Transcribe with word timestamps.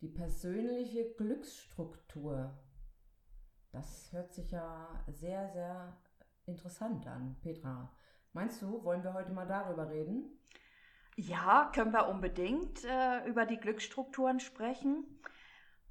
Die 0.00 0.08
persönliche 0.08 1.12
Glücksstruktur. 1.12 2.58
Das 3.70 4.10
hört 4.12 4.32
sich 4.32 4.50
ja 4.50 5.04
sehr, 5.08 5.50
sehr 5.50 5.96
interessant 6.46 7.06
an, 7.06 7.36
Petra. 7.42 7.94
Meinst 8.32 8.62
du, 8.62 8.82
wollen 8.82 9.04
wir 9.04 9.12
heute 9.12 9.32
mal 9.32 9.46
darüber 9.46 9.90
reden? 9.90 10.38
Ja, 11.16 11.70
können 11.74 11.92
wir 11.92 12.08
unbedingt 12.08 12.82
äh, 12.84 13.26
über 13.26 13.44
die 13.44 13.58
Glücksstrukturen 13.58 14.40
sprechen. 14.40 15.04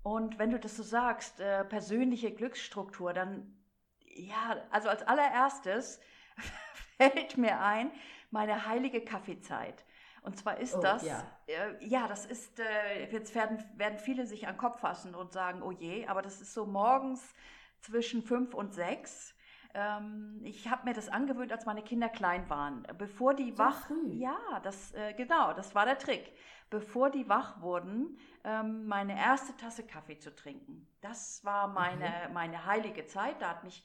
Und 0.01 0.39
wenn 0.39 0.49
du 0.49 0.59
das 0.59 0.75
so 0.75 0.81
sagst, 0.81 1.39
äh, 1.39 1.63
persönliche 1.65 2.33
Glücksstruktur, 2.33 3.13
dann, 3.13 3.61
ja, 3.99 4.57
also 4.71 4.89
als 4.89 5.03
allererstes 5.03 5.99
fällt 6.97 7.37
mir 7.37 7.61
ein, 7.61 7.91
meine 8.31 8.65
heilige 8.65 9.05
Kaffeezeit. 9.05 9.85
Und 10.21 10.37
zwar 10.37 10.57
ist 10.57 10.73
Oh, 10.73 10.81
das, 10.81 11.01
ja. 11.01 11.23
äh, 11.47 11.83
ja, 11.85 12.07
das 12.07 12.25
ist, 12.25 12.59
äh, 12.59 13.09
jetzt 13.11 13.35
werden, 13.35 13.63
werden 13.75 13.99
viele 13.99 14.25
sich 14.25 14.47
an 14.47 14.55
den 14.55 14.59
Kopf 14.59 14.79
fassen 14.81 15.15
und 15.15 15.31
sagen, 15.33 15.61
oh 15.61 15.71
je, 15.71 16.07
aber 16.07 16.21
das 16.21 16.41
ist 16.41 16.53
so 16.53 16.65
morgens 16.65 17.33
zwischen 17.81 18.21
fünf 18.23 18.53
und 18.53 18.73
sechs. 18.73 19.33
Ähm, 19.73 20.41
ich 20.43 20.67
habe 20.69 20.85
mir 20.85 20.93
das 20.93 21.09
angewöhnt, 21.09 21.51
als 21.51 21.65
meine 21.65 21.83
Kinder 21.83 22.09
klein 22.09 22.49
waren. 22.49 22.83
Bevor 22.97 23.33
die 23.33 23.57
So 23.57 23.57
wach, 23.57 23.75
früh? 23.75 24.23
ja, 24.23 24.37
das 24.63 24.93
äh, 24.93 25.13
genau, 25.13 25.53
das 25.53 25.75
war 25.75 25.85
der 25.85 25.97
Trick. 25.97 26.33
Bevor 26.69 27.09
die 27.09 27.27
wach 27.29 27.61
wurden, 27.61 28.17
ähm, 28.43 28.85
meine 28.87 29.17
erste 29.17 29.55
Tasse 29.57 29.85
Kaffee 29.85 30.19
zu 30.19 30.35
trinken. 30.35 30.87
Das 31.01 31.43
war 31.43 31.67
meine, 31.67 32.29
meine 32.33 32.65
heilige 32.65 33.05
Zeit. 33.07 33.41
Da 33.41 33.49
hat 33.49 33.63
mich, 33.63 33.83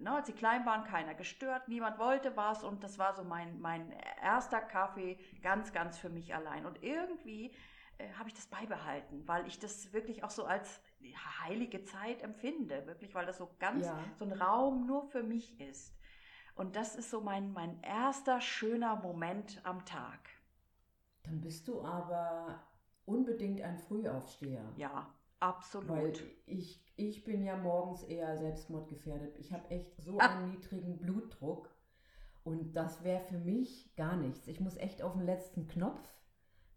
ne, 0.00 0.12
als 0.16 0.26
sie 0.26 0.32
klein 0.32 0.64
waren, 0.66 0.84
keiner 0.84 1.14
gestört, 1.14 1.68
niemand 1.68 1.98
wollte 1.98 2.36
was 2.36 2.64
und 2.64 2.82
das 2.84 2.98
war 2.98 3.14
so 3.14 3.24
mein, 3.24 3.60
mein 3.60 3.92
erster 4.22 4.60
Kaffee, 4.60 5.18
ganz, 5.42 5.72
ganz 5.72 5.98
für 5.98 6.08
mich 6.08 6.34
allein. 6.34 6.66
Und 6.66 6.82
irgendwie 6.82 7.52
äh, 7.98 8.12
habe 8.14 8.28
ich 8.28 8.34
das 8.34 8.46
beibehalten, 8.46 9.26
weil 9.26 9.46
ich 9.46 9.58
das 9.58 9.92
wirklich 9.92 10.24
auch 10.24 10.30
so 10.30 10.44
als 10.44 10.80
heilige 11.44 11.84
Zeit 11.84 12.22
empfinde, 12.22 12.86
wirklich, 12.86 13.14
weil 13.14 13.26
das 13.26 13.38
so 13.38 13.54
ganz 13.58 13.86
Ja. 13.86 13.98
so 14.16 14.24
ein 14.24 14.32
Raum 14.32 14.86
nur 14.86 15.04
für 15.04 15.22
mich 15.22 15.60
ist. 15.60 15.96
Und 16.54 16.74
das 16.74 16.96
ist 16.96 17.10
so 17.10 17.20
mein, 17.20 17.52
mein 17.52 17.80
erster 17.82 18.40
schöner 18.40 18.96
Moment 18.96 19.60
am 19.64 19.84
Tag. 19.84 20.28
Dann 21.22 21.40
bist 21.40 21.68
du 21.68 21.82
aber 21.82 22.62
unbedingt 23.04 23.60
ein 23.60 23.78
Frühaufsteher. 23.78 24.64
Ja, 24.76 25.12
Weil 25.40 25.48
absolut. 25.50 26.24
ich, 26.46 26.80
ich 26.96 27.24
bin 27.24 27.42
ja 27.44 27.56
morgens 27.56 28.02
eher 28.02 28.36
selbstmordgefährdet. 28.36 29.38
Ich 29.38 29.52
habe 29.52 29.70
echt 29.70 29.96
so 30.00 30.18
Ah. 30.18 30.36
einen 30.36 30.50
niedrigen 30.50 30.98
Blutdruck. 30.98 31.70
Und 32.44 32.72
das 32.74 33.04
wäre 33.04 33.20
für 33.20 33.38
mich 33.38 33.94
gar 33.96 34.16
nichts. 34.16 34.46
Ich 34.48 34.58
muss 34.60 34.76
echt 34.76 35.02
auf 35.02 35.12
den 35.12 35.26
letzten 35.26 35.66
Knopf. 35.68 36.00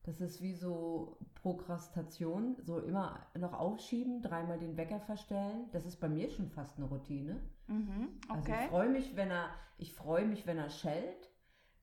Das 0.03 0.19
ist 0.19 0.41
wie 0.41 0.53
so 0.53 1.17
Prokrastation. 1.35 2.57
So 2.63 2.79
immer 2.79 3.25
noch 3.37 3.53
aufschieben, 3.53 4.21
dreimal 4.21 4.59
den 4.59 4.75
Wecker 4.77 4.99
verstellen. 4.99 5.69
Das 5.71 5.85
ist 5.85 5.97
bei 5.97 6.09
mir 6.09 6.29
schon 6.29 6.49
fast 6.49 6.77
eine 6.77 6.87
Routine. 6.87 7.39
Mhm, 7.67 8.09
Also 8.27 8.47
ich 8.49 8.53
okay. 8.53 8.67
freue 8.69 8.89
mich, 8.89 9.15
wenn 9.15 9.31
er, 9.31 9.49
ich 9.77 9.93
freue 9.93 10.25
mich, 10.25 10.45
wenn 10.45 10.57
er 10.57 10.69
schellt. 10.69 11.29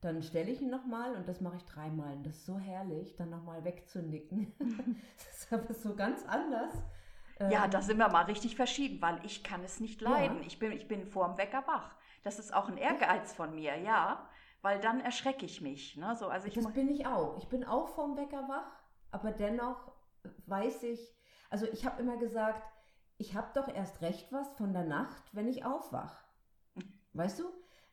Dann 0.01 0.23
stelle 0.23 0.51
ich 0.51 0.61
ihn 0.61 0.71
nochmal 0.71 1.17
und 1.17 1.29
das 1.29 1.41
mache 1.41 1.57
ich 1.57 1.65
dreimal. 1.65 2.15
Und 2.15 2.27
das 2.27 2.37
ist 2.37 2.47
so 2.47 2.59
herrlich, 2.59 3.17
dann 3.17 3.31
nochmal 3.31 3.65
wegzunicken. 3.65 4.53
das 5.17 5.43
ist 5.43 5.53
aber 5.53 5.75
so 5.75 5.97
ganz 5.97 6.25
anders. 6.25 6.75
ja, 7.41 7.65
Ähm, 7.65 7.71
da 7.71 7.83
sind 7.83 7.99
wir 7.99 8.09
mal 8.09 8.25
richtig 8.25 8.55
verschieden, 8.55 9.03
weil 9.03 9.25
ich 9.25 9.43
kann 9.43 9.65
es 9.65 9.81
nicht 9.81 10.01
leiden. 10.01 10.39
Ja. 10.39 10.47
Ich, 10.47 10.59
bin, 10.59 10.73
ich 10.73 10.87
bin 10.87 11.05
vorm 11.07 11.37
Wecker 11.37 11.67
wach. 11.67 11.97
Das 12.23 12.39
ist 12.39 12.55
auch 12.55 12.69
ein 12.69 12.77
Ehrgeiz 12.77 13.33
von 13.33 13.55
mir, 13.55 13.77
ja. 13.77 14.29
Weil 14.63 14.81
dann 14.81 15.01
erschrecke 15.01 15.47
ich 15.47 15.61
mich. 15.61 15.97
Ne? 15.97 16.15
So, 16.17 16.29
also 16.29 16.47
ich 16.47 16.55
Das 16.55 16.73
bin 16.73 16.89
ich 16.89 17.07
auch. 17.07 17.37
Ich 17.39 17.49
bin 17.49 17.65
auch 17.65 17.89
vorm 17.89 18.17
Wecker 18.17 18.49
wach, 18.49 18.71
aber 19.11 19.33
dennoch 19.33 19.93
weiß 20.47 20.83
ich, 20.85 21.01
also 21.51 21.67
ich 21.67 21.87
habe 21.87 22.03
immer 22.03 22.17
gesagt, 22.17 22.63
ich 23.17 23.35
habe 23.35 23.49
doch 23.55 23.69
erst 23.69 24.01
recht 24.01 24.33
was 24.33 24.53
von 24.57 24.73
der 24.73 24.85
Nacht, 24.85 25.23
wenn 25.33 25.49
ich 25.49 25.65
aufwach. 25.65 26.23
Weißt 27.13 27.41
du? 27.41 27.45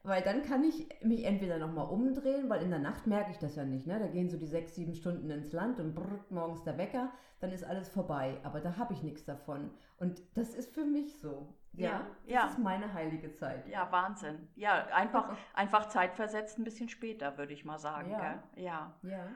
Weil 0.05 0.21
dann 0.21 0.43
kann 0.43 0.63
ich 0.63 0.87
mich 1.03 1.25
entweder 1.25 1.57
nochmal 1.57 1.87
umdrehen, 1.87 2.49
weil 2.49 2.61
in 2.61 2.69
der 2.69 2.79
Nacht 2.79 3.07
merke 3.07 3.31
ich 3.31 3.37
das 3.39 3.55
ja 3.55 3.65
nicht. 3.65 3.87
Ne? 3.87 3.99
Da 3.99 4.07
gehen 4.07 4.29
so 4.29 4.37
die 4.37 4.45
sechs, 4.45 4.75
sieben 4.75 4.93
Stunden 4.93 5.29
ins 5.31 5.51
Land 5.51 5.79
und 5.79 5.95
brrrt 5.95 6.29
morgens 6.31 6.63
der 6.63 6.77
Wecker, 6.77 7.11
dann 7.39 7.51
ist 7.51 7.63
alles 7.63 7.89
vorbei. 7.89 8.37
Aber 8.43 8.59
da 8.61 8.77
habe 8.77 8.93
ich 8.93 9.01
nichts 9.03 9.25
davon. 9.25 9.71
Und 9.97 10.21
das 10.35 10.53
ist 10.53 10.73
für 10.73 10.85
mich 10.85 11.17
so. 11.19 11.55
Ja, 11.73 11.89
Ja, 11.89 11.99
das 12.23 12.31
ja. 12.31 12.45
ist 12.47 12.59
meine 12.59 12.93
heilige 12.93 13.33
Zeit. 13.33 13.67
Ja, 13.67 13.91
Wahnsinn. 13.91 14.47
Ja, 14.55 14.85
einfach, 14.93 15.35
einfach 15.53 15.87
zeitversetzt 15.87 16.59
ein 16.59 16.63
bisschen 16.63 16.89
später, 16.89 17.37
würde 17.37 17.53
ich 17.53 17.65
mal 17.65 17.79
sagen. 17.79 18.11
Ja. 18.11 18.19
Gell? 18.53 18.63
ja. 18.63 18.93
Ja. 19.01 19.27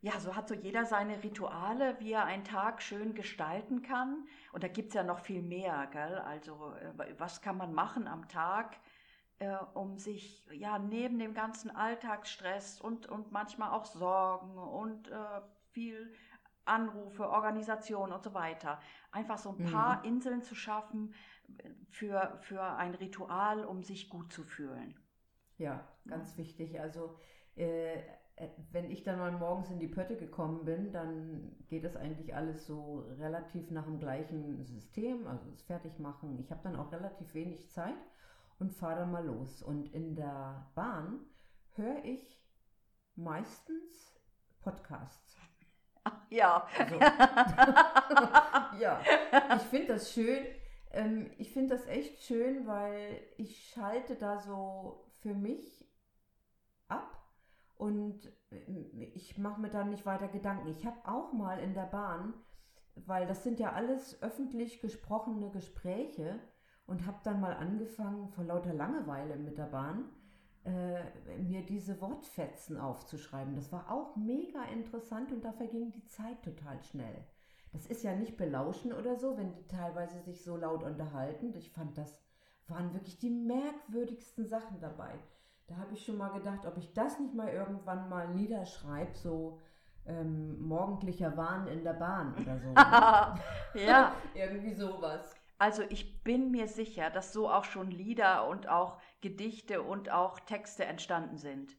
Ja, 0.00 0.20
so 0.20 0.36
hat 0.36 0.48
so 0.48 0.54
jeder 0.54 0.84
seine 0.84 1.22
Rituale, 1.22 1.98
wie 1.98 2.12
er 2.12 2.26
einen 2.26 2.44
Tag 2.44 2.82
schön 2.82 3.14
gestalten 3.14 3.80
kann. 3.80 4.26
Und 4.52 4.62
da 4.62 4.68
gibt 4.68 4.88
es 4.88 4.94
ja 4.94 5.02
noch 5.02 5.20
viel 5.20 5.40
mehr, 5.40 5.86
gell? 5.92 6.18
Also, 6.18 6.74
äh, 6.74 7.14
was 7.16 7.40
kann 7.40 7.56
man 7.56 7.72
machen 7.72 8.06
am 8.06 8.28
Tag, 8.28 8.76
äh, 9.44 9.56
um 9.74 9.98
sich 9.98 10.46
ja 10.52 10.78
neben 10.78 11.18
dem 11.18 11.34
ganzen 11.34 11.70
Alltagsstress 11.70 12.80
und, 12.80 13.06
und 13.06 13.32
manchmal 13.32 13.70
auch 13.72 13.84
Sorgen 13.86 14.58
und 14.58 15.08
äh, 15.10 15.16
viel 15.72 16.12
Anrufe, 16.66 17.28
Organisation 17.28 18.12
und 18.12 18.22
so 18.24 18.32
weiter, 18.34 18.80
einfach 19.12 19.38
so 19.38 19.50
ein 19.50 19.58
Mhm. 19.58 19.64
paar 19.64 20.04
Inseln 20.04 20.42
zu 20.42 20.54
schaffen 20.54 21.14
für, 21.90 22.38
für 22.42 22.62
ein 22.62 22.94
Ritual, 22.94 23.64
um 23.64 23.82
sich 23.82 24.08
gut 24.08 24.32
zu 24.32 24.44
fühlen. 24.44 24.94
Ja, 25.58 25.86
ganz 26.06 26.36
wichtig. 26.36 26.80
Also, 26.80 27.16
äh, 27.56 27.98
äh, 28.36 28.48
wenn 28.72 28.90
ich 28.90 29.02
dann 29.04 29.18
mal 29.18 29.30
morgens 29.32 29.70
in 29.70 29.78
die 29.78 29.88
Pötte 29.88 30.16
gekommen 30.16 30.64
bin, 30.64 30.92
dann 30.92 31.52
geht 31.68 31.84
das 31.84 31.96
eigentlich 31.96 32.34
alles 32.34 32.66
so 32.66 33.00
relativ 33.18 33.70
nach 33.70 33.84
dem 33.84 33.98
gleichen 34.00 34.64
System, 34.64 35.26
also 35.26 35.48
das 35.50 35.62
Fertigmachen. 35.62 36.38
Ich 36.40 36.50
habe 36.50 36.60
dann 36.64 36.76
auch 36.76 36.90
relativ 36.92 37.34
wenig 37.34 37.70
Zeit 37.70 37.94
und 38.58 38.72
fahre 38.72 39.00
dann 39.00 39.12
mal 39.12 39.24
los. 39.24 39.62
Und 39.62 39.92
in 39.92 40.14
der 40.14 40.70
Bahn 40.74 41.20
höre 41.74 42.04
ich 42.04 42.40
meistens 43.14 44.20
Podcasts. 44.60 45.36
Ja. 46.28 46.66
Also, 46.78 46.96
ja, 48.78 49.00
ich 49.56 49.62
finde 49.62 49.94
das 49.94 50.12
schön. 50.12 50.44
Ähm, 50.90 51.30
ich 51.38 51.50
finde 51.52 51.76
das 51.76 51.86
echt 51.86 52.22
schön, 52.24 52.66
weil 52.66 53.22
ich 53.38 53.70
schalte 53.70 54.16
da 54.16 54.38
so 54.38 55.10
für 55.20 55.32
mich 55.32 55.88
ab 56.88 57.24
und 57.76 58.30
ähm, 58.50 58.90
ich 59.14 59.38
mache 59.38 59.60
mir 59.60 59.70
da 59.70 59.84
nicht 59.84 60.04
weiter 60.06 60.28
Gedanken. 60.28 60.68
Ich 60.68 60.84
habe 60.84 60.98
auch 61.04 61.32
mal 61.32 61.58
in 61.58 61.72
der 61.72 61.86
Bahn, 61.86 62.34
weil 62.94 63.26
das 63.26 63.42
sind 63.42 63.58
ja 63.58 63.72
alles 63.72 64.22
öffentlich 64.22 64.80
gesprochene 64.80 65.50
Gespräche 65.50 66.38
und 66.86 67.06
habe 67.06 67.18
dann 67.24 67.40
mal 67.40 67.54
angefangen, 67.54 68.28
vor 68.28 68.44
lauter 68.44 68.74
Langeweile 68.74 69.36
mit 69.36 69.58
der 69.58 69.66
Bahn, 69.66 70.04
äh, 70.64 71.38
mir 71.38 71.64
diese 71.64 72.00
Wortfetzen 72.00 72.78
aufzuschreiben. 72.78 73.54
Das 73.54 73.72
war 73.72 73.90
auch 73.90 74.16
mega 74.16 74.64
interessant 74.64 75.32
und 75.32 75.44
da 75.44 75.52
verging 75.52 75.92
die 75.92 76.04
Zeit 76.06 76.42
total 76.42 76.82
schnell. 76.82 77.24
Das 77.72 77.86
ist 77.86 78.02
ja 78.02 78.14
nicht 78.14 78.36
belauschen 78.36 78.92
oder 78.92 79.16
so, 79.16 79.36
wenn 79.36 79.52
die 79.52 79.66
teilweise 79.66 80.20
sich 80.20 80.42
so 80.44 80.56
laut 80.56 80.82
unterhalten. 80.82 81.54
Ich 81.56 81.70
fand, 81.70 81.98
das 81.98 82.22
waren 82.68 82.94
wirklich 82.94 83.18
die 83.18 83.30
merkwürdigsten 83.30 84.46
Sachen 84.46 84.80
dabei. 84.80 85.10
Da 85.66 85.76
habe 85.76 85.94
ich 85.94 86.04
schon 86.04 86.16
mal 86.16 86.30
gedacht, 86.30 86.66
ob 86.66 86.76
ich 86.76 86.92
das 86.92 87.18
nicht 87.18 87.34
mal 87.34 87.48
irgendwann 87.48 88.08
mal 88.08 88.28
niederschreibe, 88.28 89.14
so 89.14 89.58
ähm, 90.06 90.60
morgendlicher 90.60 91.36
Wahn 91.36 91.66
in 91.66 91.82
der 91.82 91.94
Bahn 91.94 92.34
oder 92.34 92.58
so. 92.58 92.68
ne? 92.68 93.40
ja. 93.86 94.14
Irgendwie 94.34 94.74
sowas. 94.74 95.34
Also 95.58 95.82
ich 95.88 96.22
bin 96.24 96.50
mir 96.50 96.68
sicher, 96.68 97.10
dass 97.10 97.32
so 97.32 97.48
auch 97.50 97.64
schon 97.64 97.90
Lieder 97.90 98.48
und 98.48 98.68
auch 98.68 99.00
Gedichte 99.20 99.82
und 99.82 100.10
auch 100.10 100.40
Texte 100.40 100.84
entstanden 100.84 101.38
sind. 101.38 101.76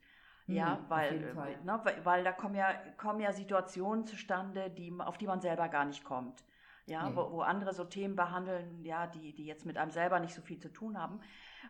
Ja, 0.48 0.80
Hm, 0.80 0.92
auf 0.92 1.12
weil, 1.12 1.24
äh, 1.24 1.64
ne, 1.66 1.80
weil, 1.84 2.06
weil 2.06 2.24
da 2.24 2.32
kommen 2.32 2.56
ja, 2.56 2.74
kommen 2.98 3.20
ja 3.20 3.34
Situationen 3.34 4.06
zustande, 4.06 4.70
die, 4.70 4.94
auf 5.00 5.18
die 5.18 5.28
man 5.28 5.42
selber 5.42 5.70
gar 5.70 5.86
nicht 5.86 6.04
kommt. 6.04 6.44
Ja, 6.86 7.10
Nee. 7.10 7.16
wo, 7.16 7.32
wo 7.32 7.42
andere 7.42 7.74
so 7.74 7.84
Themen 7.84 8.16
behandeln, 8.16 8.86
ja, 8.86 9.08
die, 9.08 9.34
die 9.34 9.46
jetzt 9.46 9.66
mit 9.66 9.78
einem 9.78 9.90
selber 9.92 10.20
nicht 10.20 10.36
so 10.36 10.42
viel 10.42 10.60
zu 10.60 10.72
tun 10.72 11.00
haben. 11.00 11.20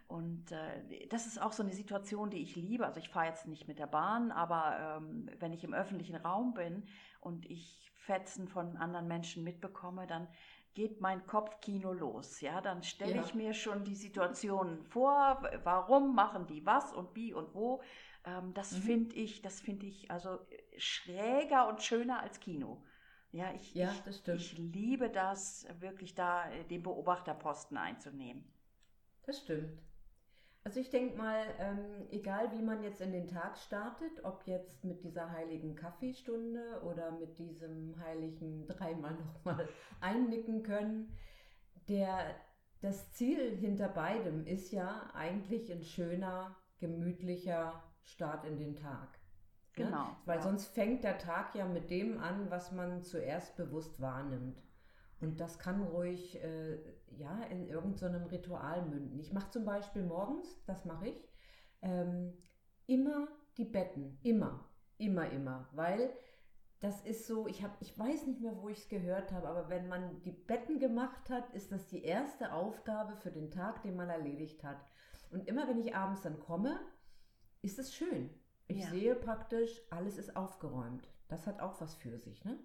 Und 0.07 0.51
äh, 0.51 1.07
das 1.09 1.25
ist 1.25 1.41
auch 1.41 1.51
so 1.53 1.63
eine 1.63 1.71
Situation, 1.73 2.29
die 2.29 2.41
ich 2.41 2.55
liebe. 2.55 2.85
Also 2.85 2.99
ich 2.99 3.09
fahre 3.09 3.27
jetzt 3.27 3.47
nicht 3.47 3.67
mit 3.67 3.79
der 3.79 3.87
Bahn, 3.87 4.31
aber 4.31 4.97
ähm, 4.99 5.29
wenn 5.39 5.53
ich 5.53 5.63
im 5.63 5.73
öffentlichen 5.73 6.15
Raum 6.15 6.53
bin 6.53 6.87
und 7.21 7.45
ich 7.49 7.91
Fetzen 7.95 8.47
von 8.47 8.77
anderen 8.77 9.07
Menschen 9.07 9.43
mitbekomme, 9.43 10.05
dann 10.05 10.27
geht 10.75 11.01
mein 11.01 11.25
Kopfkino 11.27 11.93
los. 11.93 12.41
Ja, 12.41 12.61
dann 12.61 12.83
stelle 12.83 13.17
Ja. 13.17 13.23
ich 13.25 13.33
mir 13.35 13.53
schon 13.53 13.83
die 13.83 13.95
Situation 13.95 14.83
vor, 14.83 15.41
warum 15.63 16.15
machen 16.15 16.47
die 16.47 16.65
was 16.65 16.93
und 16.93 17.15
wie 17.15 17.33
und 17.33 17.53
wo. 17.55 17.81
Ähm, 18.25 18.53
das 18.53 18.75
Mhm. 18.75 18.77
finde 18.77 19.15
ich, 19.15 19.41
das 19.41 19.59
finde 19.61 19.85
ich 19.87 20.11
also 20.11 20.39
äh, 20.49 20.79
schräger 20.79 21.67
und 21.69 21.81
schöner 21.81 22.21
als 22.21 22.39
Kino. 22.39 22.83
Ja, 23.31 23.51
ich, 23.53 23.75
Ja, 23.75 23.93
ich, 24.05 24.05
ich 24.27 24.57
liebe 24.57 25.09
das, 25.09 25.67
wirklich 25.79 26.15
da 26.15 26.49
äh, 26.51 26.63
den 26.65 26.83
Beobachterposten 26.83 27.77
einzunehmen. 27.77 28.45
Das 29.25 29.39
stimmt. 29.41 29.77
Also 30.65 30.79
ich 30.79 30.89
denke 30.89 31.15
mal, 31.15 31.45
ähm, 31.59 32.07
egal 32.09 32.51
wie 32.51 32.61
man 32.63 32.81
jetzt 32.81 32.99
in 32.99 33.11
den 33.11 33.27
Tag 33.27 33.55
startet, 33.55 34.23
ob 34.23 34.47
jetzt 34.47 34.83
mit 34.83 35.03
dieser 35.03 35.31
heiligen 35.31 35.75
Kaffeestunde 35.75 36.81
oder 36.83 37.11
mit 37.11 37.37
diesem 37.37 37.95
heiligen 38.03 38.65
dreimal 38.67 39.13
nochmal 39.13 39.69
einnicken 40.01 40.63
können, 40.63 41.15
der, 41.87 42.35
das 42.81 43.11
Ziel 43.11 43.55
hinter 43.57 43.89
beidem 43.89 44.47
ist 44.47 44.71
ja 44.71 45.07
eigentlich 45.13 45.71
ein 45.71 45.83
schöner, 45.83 46.55
gemütlicher 46.79 47.83
Start 48.01 48.43
in 48.45 48.57
den 48.57 48.75
Tag. 48.75 49.19
Ne? 49.77 49.85
Genau, 49.85 50.15
Weil 50.25 50.37
ja. 50.37 50.41
sonst 50.41 50.73
fängt 50.73 51.03
der 51.03 51.19
Tag 51.19 51.53
ja 51.53 51.67
mit 51.67 51.91
dem 51.91 52.19
an, 52.19 52.49
was 52.49 52.71
man 52.71 53.03
zuerst 53.03 53.55
bewusst 53.55 54.01
wahrnimmt. 54.01 54.63
Und 55.21 55.39
das 55.39 55.59
kann 55.59 55.81
ruhig 55.81 56.41
äh, 56.43 56.77
ja, 57.17 57.41
in 57.43 57.67
irgendeinem 57.67 58.25
Ritual 58.25 58.85
münden. 58.85 59.19
Ich 59.19 59.31
mache 59.33 59.49
zum 59.49 59.65
Beispiel 59.65 60.03
morgens, 60.03 60.63
das 60.65 60.85
mache 60.85 61.07
ich, 61.07 61.29
ähm, 61.81 62.33
immer 62.85 63.27
die 63.57 63.65
Betten. 63.65 64.19
Immer, 64.23 64.67
immer, 64.97 65.29
immer. 65.29 65.69
Weil 65.71 66.13
das 66.81 67.01
ist 67.01 67.25
so, 67.25 67.47
ich, 67.47 67.63
hab, 67.63 67.81
ich 67.81 67.97
weiß 67.97 68.27
nicht 68.27 68.41
mehr, 68.41 68.57
wo 68.61 68.69
ich 68.69 68.79
es 68.79 68.89
gehört 68.89 69.31
habe, 69.31 69.47
aber 69.47 69.69
wenn 69.69 69.87
man 69.87 70.21
die 70.23 70.31
Betten 70.33 70.79
gemacht 70.79 71.29
hat, 71.29 71.49
ist 71.51 71.71
das 71.71 71.87
die 71.87 72.03
erste 72.03 72.51
Aufgabe 72.51 73.15
für 73.15 73.31
den 73.31 73.49
Tag, 73.49 73.81
den 73.81 73.95
man 73.95 74.09
erledigt 74.09 74.63
hat. 74.63 74.77
Und 75.31 75.47
immer 75.47 75.67
wenn 75.67 75.79
ich 75.79 75.95
abends 75.95 76.21
dann 76.21 76.39
komme, 76.39 76.79
ist 77.61 77.79
es 77.79 77.95
schön. 77.95 78.29
Ich 78.67 78.81
Ja. 78.81 78.89
sehe 78.89 79.15
praktisch, 79.15 79.81
alles 79.89 80.17
ist 80.17 80.35
aufgeräumt. 80.35 81.09
Das 81.27 81.47
hat 81.47 81.59
auch 81.61 81.79
was 81.81 81.95
für 81.95 82.17
sich, 82.19 82.43
ne? 82.45 82.59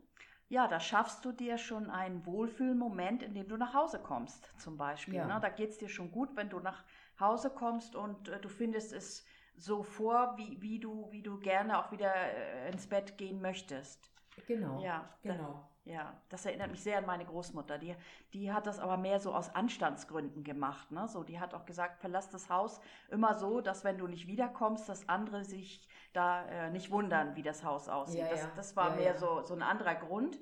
Ja, 0.50 0.67
da 0.67 0.81
schaffst 0.81 1.25
du 1.25 1.31
dir 1.32 1.58
schon 1.58 1.91
einen 1.91 2.26
Wohlfühlmoment, 2.26 3.23
in 3.23 3.35
dem 3.35 3.49
du 3.49 3.56
nach 3.56 3.73
Hause 3.73 4.00
kommst, 4.00 4.52
zum 4.61 4.76
Beispiel. 4.76 5.14
Ja. 5.14 5.26
Ne? 5.26 5.38
Da 5.41 5.49
geht 5.49 5.70
es 5.70 5.79
dir 5.79 5.88
schon 5.88 6.11
gut, 6.11 6.35
wenn 6.37 6.50
du 6.50 6.58
nach 6.58 6.85
Hause 7.20 7.50
kommst 7.50 7.94
und 7.94 8.29
äh, 8.29 8.41
du 8.41 8.49
findest 8.49 8.93
es 8.93 9.25
so 9.56 9.82
vor, 9.85 10.37
wie, 10.37 10.61
wie, 10.61 10.81
du, 10.81 11.08
wie 11.12 11.23
du 11.23 11.38
gerne 11.38 11.79
auch 11.79 11.93
wieder 11.93 12.12
äh, 12.14 12.69
ins 12.70 12.88
Bett 12.88 13.17
gehen 13.17 13.41
möchtest. 13.41 14.11
Genau. 14.47 14.82
Ja, 14.82 15.08
da- 15.23 15.35
genau. 15.35 15.67
Ja, 15.85 16.20
das 16.29 16.44
erinnert 16.44 16.70
mich 16.70 16.82
sehr 16.82 16.99
an 16.99 17.06
meine 17.06 17.25
Großmutter. 17.25 17.79
Die, 17.79 17.96
die 18.35 18.53
hat 18.53 18.67
das 18.67 18.79
aber 18.79 18.96
mehr 18.96 19.19
so 19.19 19.32
aus 19.35 19.55
Anstandsgründen 19.55 20.44
gemacht. 20.44 20.91
Ne? 20.91 21.08
So, 21.08 21.25
die 21.25 21.41
hat 21.41 21.55
auch 21.55 21.64
gesagt, 21.64 22.00
verlass 22.00 22.29
das 22.29 22.50
Haus 22.50 22.81
immer 23.08 23.35
so, 23.35 23.61
dass 23.61 23.82
wenn 23.82 23.99
du 23.99 24.06
nicht 24.06 24.26
wiederkommst, 24.26 24.88
dass 24.88 25.08
andere 25.08 25.43
sich 25.43 25.88
da 26.12 26.45
äh, 26.47 26.71
nicht 26.71 26.91
wundern, 26.91 27.37
wie 27.37 27.43
das 27.43 27.65
Haus 27.65 27.89
aussieht. 27.89 28.21
Ja, 28.21 28.29
das, 28.29 28.55
das 28.55 28.77
war 28.77 28.91
Ja, 28.91 28.97
mehr 28.97 29.12
ja. 29.12 29.19
So, 29.19 29.43
so 29.43 29.55
ein 29.55 29.62
anderer 29.62 29.95
Grund. 29.95 30.39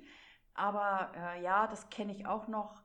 Aber 0.53 1.11
äh, 1.15 1.41
ja, 1.43 1.67
das 1.67 1.89
kenne 1.89 2.11
ich 2.11 2.25
auch 2.25 2.47
noch. 2.47 2.83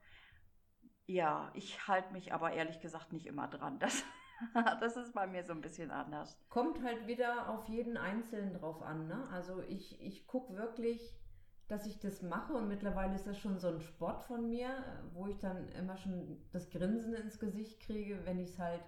Ja, 1.06 1.50
ich 1.54 1.86
halte 1.88 2.12
mich 2.12 2.32
aber 2.32 2.52
ehrlich 2.52 2.80
gesagt 2.80 3.12
nicht 3.12 3.26
immer 3.26 3.48
dran. 3.48 3.78
Das, 3.84 4.04
das 4.80 4.96
ist 4.96 5.14
bei 5.14 5.28
mir 5.28 5.44
so 5.44 5.52
ein 5.52 5.60
bisschen 5.60 5.92
anders. 5.92 6.36
Kommt 6.48 6.82
halt 6.82 7.06
wieder 7.06 7.48
auf 7.48 7.68
jeden 7.68 7.96
Einzelnen 7.96 8.52
drauf 8.52 8.82
an. 8.82 9.06
Ne? 9.06 9.28
Also 9.30 9.62
ich, 9.62 10.00
ich 10.02 10.26
gucke 10.26 10.56
wirklich, 10.56 11.16
dass 11.68 11.86
ich 11.86 12.00
das 12.00 12.20
mache 12.20 12.52
und 12.52 12.68
mittlerweile 12.68 13.14
ist 13.14 13.26
das 13.26 13.38
schon 13.38 13.58
so 13.58 13.68
ein 13.68 13.80
Sport 13.80 14.24
von 14.24 14.48
mir, 14.50 14.70
wo 15.12 15.28
ich 15.28 15.38
dann 15.38 15.68
immer 15.70 15.96
schon 15.96 16.42
das 16.52 16.68
Grinsen 16.68 17.14
ins 17.14 17.38
Gesicht 17.38 17.80
kriege, 17.80 18.26
wenn 18.26 18.38
ich 18.40 18.50
es 18.50 18.58
halt 18.58 18.82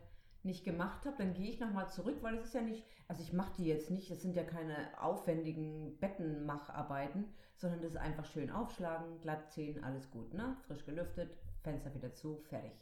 nicht 0.47 0.65
gemacht 0.65 1.05
habe, 1.05 1.17
dann 1.19 1.35
gehe 1.35 1.51
ich 1.51 1.61
nochmal 1.61 1.91
zurück, 1.91 2.19
weil 2.23 2.37
es 2.37 2.45
ist 2.47 2.55
ja 2.55 2.63
nicht, 2.63 2.85
also 3.09 3.23
ich 3.23 3.33
mache 3.33 3.53
die 3.59 3.67
jetzt 3.67 3.91
nicht, 3.91 4.11
das 4.11 4.23
sind 4.23 4.35
ja 4.35 4.45
keine 4.45 4.89
aufwendigen 5.01 5.99
Bettenmacharbeiten, 5.99 7.35
sondern 7.57 7.83
das 7.83 7.93
ist 7.93 7.99
einfach 7.99 8.25
schön 8.25 8.51
aufschlagen, 8.51 9.21
glatt 9.21 9.51
ziehen, 9.51 9.83
alles 9.85 10.11
gut, 10.11 10.33
ne? 10.33 10.57
Frisch 10.67 10.85
gelüftet, 10.85 11.37
Fenster 11.63 11.95
wieder 11.95 12.13
zu, 12.15 12.39
fertig. 12.49 12.73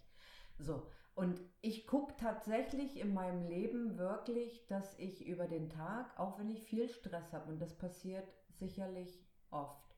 So, 0.58 0.86
und 1.14 1.40
ich 1.60 1.86
gucke 1.86 2.14
tatsächlich 2.16 3.00
in 3.00 3.14
meinem 3.14 3.46
Leben 3.48 3.98
wirklich, 3.98 4.66
dass 4.66 4.98
ich 4.98 5.26
über 5.26 5.46
den 5.46 5.70
Tag, 5.70 6.18
auch 6.18 6.38
wenn 6.38 6.50
ich 6.50 6.62
viel 6.62 6.88
Stress 6.88 7.32
habe, 7.32 7.50
und 7.50 7.60
das 7.60 7.76
passiert 7.76 8.28
sicherlich 8.50 9.24
oft, 9.50 9.96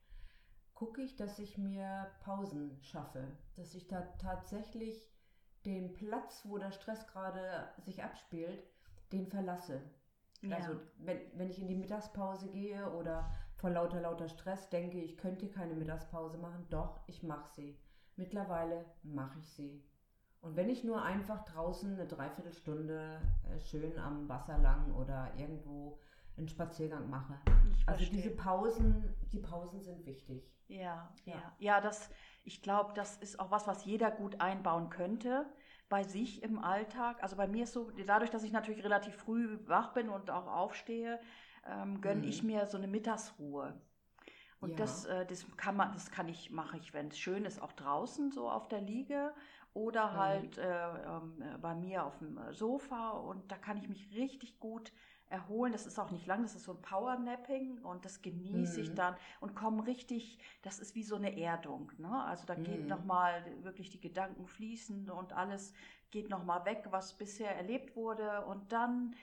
gucke 0.74 1.00
ich, 1.00 1.16
dass 1.16 1.38
ich 1.38 1.56
mir 1.56 2.10
Pausen 2.20 2.78
schaffe, 2.82 3.26
dass 3.56 3.74
ich 3.74 3.88
da 3.88 4.02
tatsächlich 4.18 5.10
den 5.66 5.92
Platz, 5.92 6.42
wo 6.44 6.58
der 6.58 6.72
Stress 6.72 7.06
gerade 7.08 7.68
sich 7.78 8.02
abspielt, 8.02 8.62
den 9.12 9.26
verlasse. 9.26 9.82
Ja. 10.42 10.56
Also 10.56 10.76
wenn, 10.98 11.18
wenn 11.34 11.50
ich 11.50 11.60
in 11.60 11.68
die 11.68 11.74
Mittagspause 11.74 12.48
gehe 12.50 12.90
oder 12.92 13.30
vor 13.56 13.70
lauter, 13.70 14.00
lauter 14.00 14.28
Stress 14.28 14.68
denke, 14.68 14.98
ich 14.98 15.16
könnte 15.16 15.48
keine 15.48 15.74
Mittagspause 15.74 16.38
machen, 16.38 16.66
doch, 16.70 17.00
ich 17.06 17.22
mache 17.22 17.48
sie. 17.54 17.78
Mittlerweile 18.16 18.84
mache 19.02 19.38
ich 19.40 19.48
sie. 19.50 19.82
Und 20.40 20.56
wenn 20.56 20.68
ich 20.68 20.84
nur 20.84 21.02
einfach 21.02 21.44
draußen 21.44 21.94
eine 21.94 22.06
Dreiviertelstunde 22.06 23.20
äh, 23.50 23.58
schön 23.58 23.98
am 23.98 24.28
Wasser 24.28 24.58
lang 24.58 24.94
oder 24.94 25.32
irgendwo 25.36 25.98
einen 26.36 26.48
Spaziergang 26.48 27.08
mache. 27.08 27.34
Also 27.86 28.04
diese 28.04 28.30
Pausen, 28.30 29.14
die 29.32 29.38
Pausen 29.38 29.80
sind 29.80 30.04
wichtig. 30.04 30.52
Ja, 30.68 31.12
ja, 31.24 31.34
Ja. 31.34 31.52
ja, 31.58 31.80
das, 31.80 32.10
ich 32.46 32.62
glaube, 32.62 32.94
das 32.94 33.16
ist 33.18 33.40
auch 33.40 33.50
was, 33.50 33.66
was 33.66 33.84
jeder 33.84 34.10
gut 34.10 34.40
einbauen 34.40 34.90
könnte 34.90 35.46
bei 35.88 36.04
sich 36.04 36.42
im 36.42 36.58
Alltag. 36.58 37.22
Also 37.22 37.36
bei 37.36 37.48
mir 37.48 37.64
ist 37.64 37.74
so, 37.74 37.90
dadurch, 38.06 38.30
dass 38.30 38.44
ich 38.44 38.52
natürlich 38.52 38.84
relativ 38.84 39.16
früh 39.16 39.58
wach 39.66 39.92
bin 39.94 40.08
und 40.08 40.30
auch 40.30 40.46
aufstehe, 40.46 41.20
ähm, 41.66 42.00
gönne 42.00 42.24
Mhm. 42.24 42.26
ich 42.26 42.42
mir 42.44 42.66
so 42.66 42.78
eine 42.78 42.88
Mittagsruhe. 42.88 43.74
Und 44.60 44.78
Ja. 44.78 44.80
das, 44.80 45.04
äh, 45.06 45.26
das 45.26 45.46
kann 45.56 45.76
man, 45.76 45.92
das 45.92 46.10
kann 46.10 46.28
ich, 46.28 46.50
mache 46.50 46.78
ich, 46.78 46.94
wenn 46.94 47.08
es 47.08 47.18
schön 47.18 47.44
ist, 47.44 47.60
auch 47.62 47.72
draußen 47.72 48.30
so 48.32 48.50
auf 48.50 48.68
der 48.68 48.80
Liege 48.80 49.34
oder 49.74 50.12
Mhm. 50.12 50.16
halt 50.16 50.58
äh, 50.58 50.64
ähm, 51.06 51.42
äh, 51.42 51.58
bei 51.58 51.74
mir 51.74 52.04
auf 52.04 52.18
dem 52.18 52.38
äh, 52.38 52.54
Sofa 52.54 53.10
und 53.10 53.52
da 53.52 53.56
kann 53.56 53.76
ich 53.76 53.88
mich 53.88 54.14
richtig 54.16 54.58
gut 54.58 54.92
erholen. 55.28 55.72
Das 55.72 55.86
ist 55.86 55.98
auch 55.98 56.10
nicht 56.10 56.26
lang, 56.26 56.42
das 56.42 56.54
ist 56.54 56.64
so 56.64 56.72
ein 56.72 56.82
Powernapping 56.82 57.78
und 57.82 58.04
das 58.04 58.22
genieße 58.22 58.80
ich 58.80 58.94
Mhm. 58.94 58.94
dann 58.94 59.16
und 59.40 59.54
komme 59.54 59.86
richtig, 59.86 60.38
das 60.62 60.78
ist 60.78 60.94
wie 60.94 61.02
so 61.02 61.16
eine 61.16 61.36
Erdung. 61.38 61.92
Ne? 61.98 62.24
Also 62.24 62.46
da 62.46 62.54
geht 62.54 62.86
Mhm. 62.86 62.88
nochmal 62.88 63.44
wirklich 63.62 63.90
die 63.90 64.00
Gedanken 64.00 64.46
fließen 64.46 65.10
und 65.10 65.32
alles 65.32 65.72
geht 66.10 66.30
nochmal 66.30 66.64
weg, 66.64 66.86
was 66.90 67.14
bisher 67.18 67.54
erlebt 67.56 67.96
wurde. 67.96 68.44
Und 68.46 68.72
dann, 68.72 69.14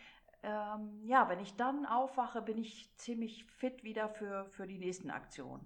ähm, 0.44 1.00
ja, 1.04 1.30
wenn 1.30 1.40
ich 1.40 1.56
dann 1.56 1.86
aufwache, 1.86 2.42
bin 2.42 2.58
ich 2.58 2.96
ziemlich 2.98 3.46
fit 3.46 3.84
wieder 3.84 4.10
für, 4.10 4.46
für 4.52 4.68
die 4.68 4.78
nächsten 4.80 5.10
Aktionen. 5.12 5.66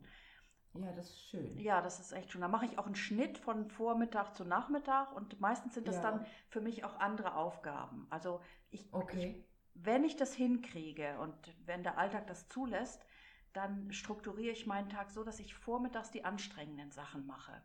Ja, 0.74 0.94
das 0.94 1.10
ist 1.10 1.28
schön. 1.30 1.60
Ja, 1.60 1.82
das 1.82 2.00
ist 2.00 2.12
echt 2.12 2.32
schön. 2.32 2.42
Da 2.42 2.48
mache 2.48 2.66
ich 2.66 2.78
auch 2.78 2.86
einen 2.86 2.96
Schnitt 2.96 3.38
von 3.40 3.70
Vormittag 3.70 4.36
zu 4.36 4.46
Nachmittag 4.46 5.12
und 5.16 5.40
meistens 5.42 5.74
sind 5.74 5.88
das 5.88 6.00
Ja. 6.00 6.02
dann 6.02 6.26
für 6.50 6.62
mich 6.62 6.84
auch 6.86 7.00
andere 7.00 7.36
Aufgaben. 7.36 8.06
Also 8.12 8.42
ich, 8.70 8.88
ich 9.10 9.28
Okay. 9.32 9.47
Wenn 9.84 10.04
ich 10.04 10.16
das 10.16 10.34
hinkriege 10.34 11.20
und 11.20 11.34
wenn 11.66 11.84
der 11.84 11.98
Alltag 11.98 12.28
das 12.28 12.48
zulässt, 12.50 13.06
dann 13.54 13.92
strukturiere 13.92 14.52
ich 14.54 14.68
meinen 14.68 14.90
Tag 14.90 15.10
so, 15.12 15.24
dass 15.24 15.40
ich 15.40 15.56
vormittags 15.56 16.12
die 16.12 16.26
anstrengenden 16.26 16.92
Sachen 16.92 17.26
mache. 17.26 17.62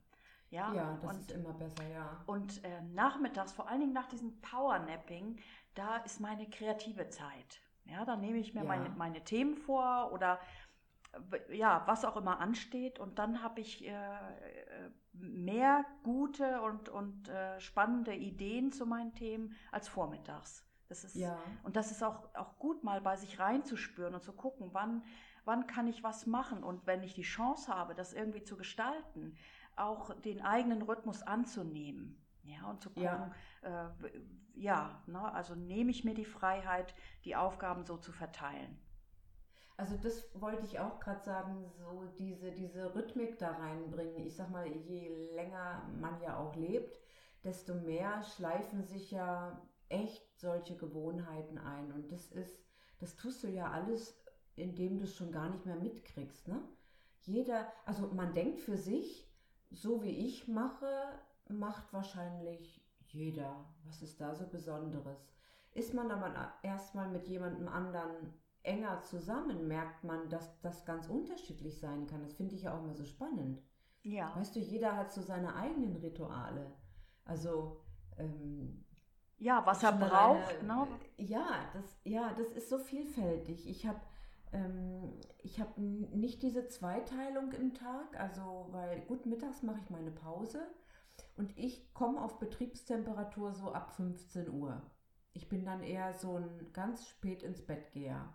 Ja, 0.51 0.73
Ja, 0.75 0.99
das 1.03 1.11
und, 1.11 1.21
ist 1.21 1.33
immer 1.33 1.53
besser, 1.53 1.87
ja. 1.89 2.27
und 2.27 2.65
äh, 2.65 2.81
nachmittags, 2.83 3.53
vor 3.53 3.69
allen 3.69 3.81
Dingen 3.81 3.93
nach 3.93 4.09
diesem 4.09 4.41
Powernapping, 4.41 5.41
da 5.75 5.97
ist 5.99 6.21
meine 6.21 6.49
kreative 6.49 7.09
Zeit. 7.09 7.61
Ja, 7.85 8.05
da 8.05 8.17
nehme 8.17 8.39
ich 8.39 8.55
mir 8.55 8.63
Ja. 8.63 8.65
meine, 8.65 8.91
meine 8.91 9.25
Themen 9.25 9.57
vor 9.57 10.13
oder 10.13 10.41
ja, 11.53 11.83
was 11.87 12.05
auch 12.05 12.17
immer 12.17 12.41
ansteht 12.41 12.99
und 12.99 13.19
dann 13.19 13.43
habe 13.43 13.61
ich 13.61 13.87
äh, 13.87 13.93
mehr 15.13 15.85
gute 16.03 16.63
und, 16.63 16.89
und 16.89 17.29
äh, 17.29 17.61
spannende 17.61 18.15
Ideen 18.15 18.73
zu 18.73 18.87
meinen 18.87 19.15
Themen 19.15 19.55
als 19.71 19.89
vormittags. 19.89 20.65
Das 20.93 21.05
ist, 21.05 21.15
Ja. 21.17 21.39
und 21.63 21.77
das 21.77 21.91
ist 21.91 22.03
auch, 22.05 22.35
auch 22.35 22.59
gut, 22.59 22.85
mal 22.85 23.01
bei 23.01 23.17
sich 23.17 23.39
reinzuspüren 23.39 24.15
und 24.15 24.23
zu 24.23 24.35
gucken, 24.35 24.69
wann, 24.73 25.03
wann 25.47 25.67
kann 25.67 25.87
ich 25.89 26.03
was 26.03 26.27
machen. 26.27 26.63
Und 26.63 26.87
wenn 26.87 27.03
ich 27.03 27.15
die 27.15 27.23
Chance 27.23 27.75
habe, 27.75 27.95
das 27.95 28.13
irgendwie 28.13 28.43
zu 28.45 28.59
gestalten, 28.59 29.35
auch 29.75 30.15
den 30.21 30.43
eigenen 30.43 30.83
Rhythmus 30.83 31.23
anzunehmen. 31.23 32.19
Ja, 32.45 32.69
und 32.69 32.83
zu 32.83 32.91
gucken, 32.91 33.33
Ja. 33.63 33.95
äh, 33.97 34.11
ja, 34.55 35.03
ne, 35.07 35.33
also 35.33 35.55
nehme 35.55 35.91
ich 35.91 36.05
mir 36.05 36.13
die 36.15 36.27
Freiheit, 36.27 36.95
die 37.25 37.37
Aufgaben 37.37 37.85
so 37.87 37.97
zu 37.97 38.13
verteilen. 38.13 38.79
Also 39.79 39.97
das 39.97 40.29
wollte 40.39 40.65
ich 40.67 40.79
auch 40.79 41.01
gerade 41.01 41.23
sagen, 41.23 41.65
so 41.79 42.05
diese, 42.19 42.53
diese 42.53 42.95
Rhythmik 42.95 43.39
da 43.39 43.53
reinbringen. 43.53 44.27
Ich 44.27 44.37
sag 44.37 44.51
mal, 44.51 44.67
je 44.67 45.09
länger 45.35 45.89
man 45.99 46.21
ja 46.21 46.37
auch 46.37 46.55
lebt, 46.55 47.01
desto 47.45 47.75
mehr 47.75 48.23
schleifen 48.23 48.85
sich 48.85 49.11
ja 49.11 49.59
echt 49.93 50.39
solche 50.39 50.77
Gewohnheiten 50.77 51.59
ein. 51.59 51.93
Und 51.93 52.11
das 52.11 52.33
ist, 52.33 52.65
das 52.99 53.17
tust 53.17 53.45
du 53.45 53.49
ja 53.49 53.71
alles, 53.71 54.19
indem 54.57 54.99
du 54.99 55.05
es 55.05 55.15
schon 55.15 55.31
gar 55.31 55.51
nicht 55.51 55.67
mehr 55.67 55.77
mitkriegst. 55.77 56.49
Ne? 56.49 56.61
Jeder, 57.23 57.73
also 57.85 58.09
man 58.09 58.35
denkt 58.35 58.61
für 58.61 58.77
sich, 58.77 59.31
so 59.71 60.03
wie 60.03 60.27
ich 60.27 60.49
mache, 60.49 60.91
macht 61.49 61.93
wahrscheinlich 61.93 62.85
jeder. 63.01 63.65
Was 63.85 64.03
ist 64.03 64.21
da 64.21 64.35
so 64.35 64.47
Besonderes? 64.47 65.29
Ist 65.73 65.95
man 65.95 66.11
aber 66.11 66.53
erstmal 66.63 67.09
mit 67.09 67.29
jemandem 67.29 67.69
anderen 67.69 68.35
enger 68.63 69.01
zusammen, 69.01 69.67
merkt 69.67 70.05
man, 70.05 70.29
dass 70.29 70.61
das 70.61 70.85
ganz 70.85 71.09
unterschiedlich 71.09 71.79
sein 71.81 72.07
kann. 72.07 72.23
Das 72.23 72.35
finde 72.35 72.55
ich 72.55 72.63
ja 72.63 72.75
auch 72.75 72.83
immer 72.83 72.95
so 72.95 73.05
spannend. 73.05 73.61
Ja. 74.03 74.35
Weißt 74.37 74.55
du, 74.55 74.61
jeder 74.61 74.97
hat 74.97 75.13
so 75.13 75.23
seine 75.23 75.55
eigenen 75.55 75.97
Rituale. 75.97 76.73
Also 77.25 77.81
ähm, 78.19 78.82
ja, 79.43 79.65
was 79.67 79.83
er 79.83 79.93
braucht. 79.93 80.11
alleine- 80.63 80.63
Ne? 80.87 80.87
Ja, 81.17 81.47
das, 81.73 81.85
ja, 82.05 82.33
das 82.35 82.49
ist 82.53 82.69
so 82.69 82.79
vielfältig. 82.79 83.69
Ich 83.69 83.87
habe 83.87 84.01
ähm, 84.53 85.19
ich 85.43 85.59
habe 85.61 85.81
nicht 85.81 86.43
diese 86.43 86.69
Zweiteilung 86.69 87.53
im 87.53 87.73
Tag, 87.75 88.19
also 88.19 88.67
weil 88.71 89.01
gut 89.03 89.25
mittags 89.27 89.63
mache 89.63 89.81
ich 89.83 89.91
meine 89.91 90.11
Pause 90.11 90.61
und 91.37 91.57
ich 91.59 91.93
komme 91.95 92.21
auf 92.21 92.39
Betriebstemperatur 92.39 93.55
so 93.55 93.73
ab 93.73 93.95
15 93.97 94.51
Uhr. 94.51 94.83
Ich 95.33 95.49
bin 95.49 95.65
dann 95.65 95.83
eher 95.83 96.13
so 96.13 96.37
ein 96.37 96.71
ganz 96.75 97.07
spät 97.09 97.43
ins 97.43 97.65
Bett 97.65 97.93
geher. 97.93 98.29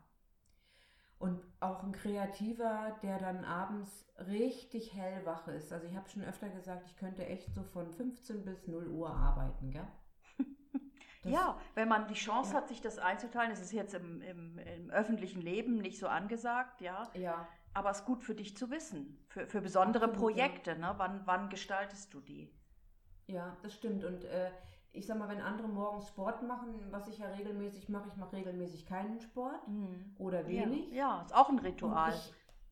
Und 1.20 1.40
auch 1.60 1.84
ein 1.84 1.92
Kreativer, 1.92 2.96
der 3.04 3.18
dann 3.20 3.44
abends 3.46 4.06
richtig 4.28 4.94
hellwach 4.94 5.48
ist. 5.48 5.72
Also 5.74 5.86
ich 5.88 5.96
habe 5.96 6.08
schon 6.10 6.24
öfter 6.24 6.50
gesagt, 6.50 6.86
ich 6.88 6.96
könnte 6.98 7.26
echt 7.26 7.54
so 7.54 7.64
von 7.64 7.92
15 7.92 8.44
bis 8.44 8.68
0 8.68 8.88
Uhr 8.88 9.10
arbeiten, 9.10 9.72
gell? 9.72 9.88
Ja, 11.29 11.57
wenn 11.75 11.88
man 11.88 12.07
die 12.07 12.13
Chance 12.13 12.51
Ja. 12.51 12.57
hat, 12.57 12.67
sich 12.67 12.81
das 12.81 12.98
einzuteilen, 13.00 13.50
das 13.51 13.62
ist 13.62 13.72
jetzt 13.72 13.93
im, 13.93 14.22
im, 14.22 14.57
im 14.60 14.89
öffentlichen 14.91 15.41
Leben 15.41 15.77
nicht 15.77 16.00
so 16.00 16.07
angesagt, 16.07 16.81
ja. 16.81 17.10
Ja, 17.13 17.48
Aber 17.74 17.91
es 17.91 18.00
ist 18.00 18.05
gut 18.05 18.24
für 18.24 18.34
dich 18.36 18.57
zu 18.57 18.69
wissen, 18.72 19.17
für, 19.27 19.46
für 19.48 19.62
besondere 19.62 20.05
Absolut, 20.05 20.36
ja. 20.36 20.46
Projekte, 20.48 20.79
ne? 20.79 20.93
Wann, 20.98 21.22
wann 21.25 21.50
gestaltest 21.50 22.13
du 22.13 22.22
die? 22.22 22.51
Ja, 23.27 23.57
das 23.62 23.74
stimmt. 23.74 24.03
Und 24.03 24.24
äh, 24.25 24.51
ich 24.93 25.05
sag 25.05 25.17
mal, 25.19 25.29
wenn 25.29 25.41
andere 25.41 25.67
morgens 25.67 26.07
Sport 26.07 26.41
machen, 26.48 26.75
was 26.91 27.07
ich 27.07 27.19
ja 27.19 27.27
regelmäßig 27.27 27.89
mache, 27.89 28.07
ich 28.10 28.15
mache 28.17 28.36
regelmäßig 28.38 28.86
keinen 28.86 29.19
Sport 29.19 29.62
oder 30.17 30.48
wenig. 30.48 30.89
Ja, 30.91 30.96
ja, 30.96 31.22
ist 31.22 31.36
auch 31.36 31.50
ein 31.50 31.60
Ritual. 31.60 32.13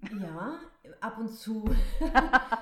Ich, 0.02 0.22
ja, 0.22 0.60
ab 1.02 1.18
und 1.20 1.30
zu, 1.30 1.66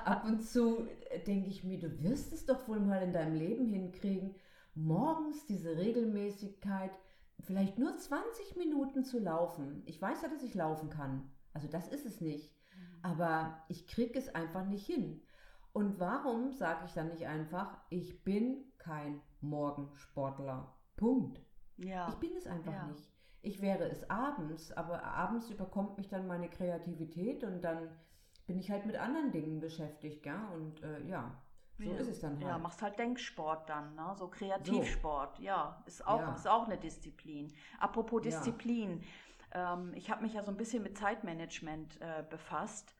ab 0.04 0.24
und 0.26 0.42
zu 0.42 0.86
denke 1.26 1.48
ich 1.48 1.64
mir, 1.64 1.78
du 1.78 2.02
wirst 2.02 2.32
es 2.32 2.44
doch 2.46 2.66
wohl 2.68 2.80
mal 2.80 3.02
in 3.02 3.12
deinem 3.12 3.36
Leben 3.36 3.66
hinkriegen, 3.66 4.34
morgens 4.74 5.46
diese 5.46 5.76
Regelmäßigkeit, 5.76 6.90
vielleicht 7.40 7.78
nur 7.78 7.96
20 7.96 8.56
Minuten 8.56 9.04
zu 9.04 9.18
laufen. 9.18 9.82
Ich 9.86 10.00
weiß 10.00 10.22
ja, 10.22 10.28
dass 10.28 10.42
ich 10.42 10.54
laufen 10.54 10.90
kann. 10.90 11.30
Also 11.52 11.68
das 11.68 11.88
ist 11.88 12.06
es 12.06 12.20
nicht. 12.20 12.52
Aber 13.02 13.62
ich 13.68 13.86
kriege 13.86 14.18
es 14.18 14.34
einfach 14.34 14.64
nicht 14.64 14.86
hin. 14.86 15.20
Und 15.72 15.98
warum 16.00 16.52
sage 16.52 16.86
ich 16.86 16.92
dann 16.92 17.08
nicht 17.08 17.26
einfach, 17.26 17.76
ich 17.90 18.22
bin 18.24 18.64
kein 18.78 19.20
Morgensportler? 19.40 20.72
Punkt. 20.96 21.40
ja. 21.76 22.08
Ich 22.08 22.14
bin 22.16 22.36
es 22.36 22.46
einfach 22.46 22.72
Ja. 22.72 22.86
nicht. 22.86 23.10
Ich 23.42 23.60
wäre 23.60 23.88
es 23.90 24.08
abends, 24.08 24.72
aber 24.72 25.02
abends 25.02 25.50
überkommt 25.50 25.98
mich 25.98 26.08
dann 26.08 26.26
meine 26.26 26.48
Kreativität 26.48 27.44
und 27.44 27.62
dann 27.62 27.90
bin 28.46 28.58
ich 28.58 28.70
halt 28.70 28.86
mit 28.86 28.96
anderen 28.96 29.32
Dingen 29.32 29.60
beschäftigt, 29.60 30.24
ja. 30.24 30.48
Und 30.50 30.82
äh, 30.82 31.02
ja, 31.06 31.42
so 31.78 31.90
Ja. 31.90 31.96
ist 31.98 32.08
es 32.08 32.20
dann 32.20 32.32
halt. 32.34 32.46
Ja, 32.48 32.58
machst 32.58 32.82
halt 32.82 32.98
Denksport 32.98 33.68
dann, 33.68 33.94
ne? 33.94 34.14
so 34.16 34.28
Kreativsport. 34.28 35.38
Ja, 35.40 35.82
ist 35.86 36.06
auch, 36.06 36.20
Ja. 36.20 36.34
ist 36.34 36.46
auch 36.48 36.66
eine 36.66 36.78
Disziplin. 36.78 37.52
Apropos 37.78 38.22
Ja. 38.22 38.28
Disziplin, 38.30 39.02
ähm, 39.52 39.92
ich 39.94 40.10
habe 40.10 40.22
mich 40.22 40.34
ja 40.34 40.42
so 40.42 40.50
ein 40.50 40.56
bisschen 40.56 40.82
mit 40.82 40.96
Zeitmanagement 40.96 42.00
äh, 42.00 42.24
befasst. 42.28 42.94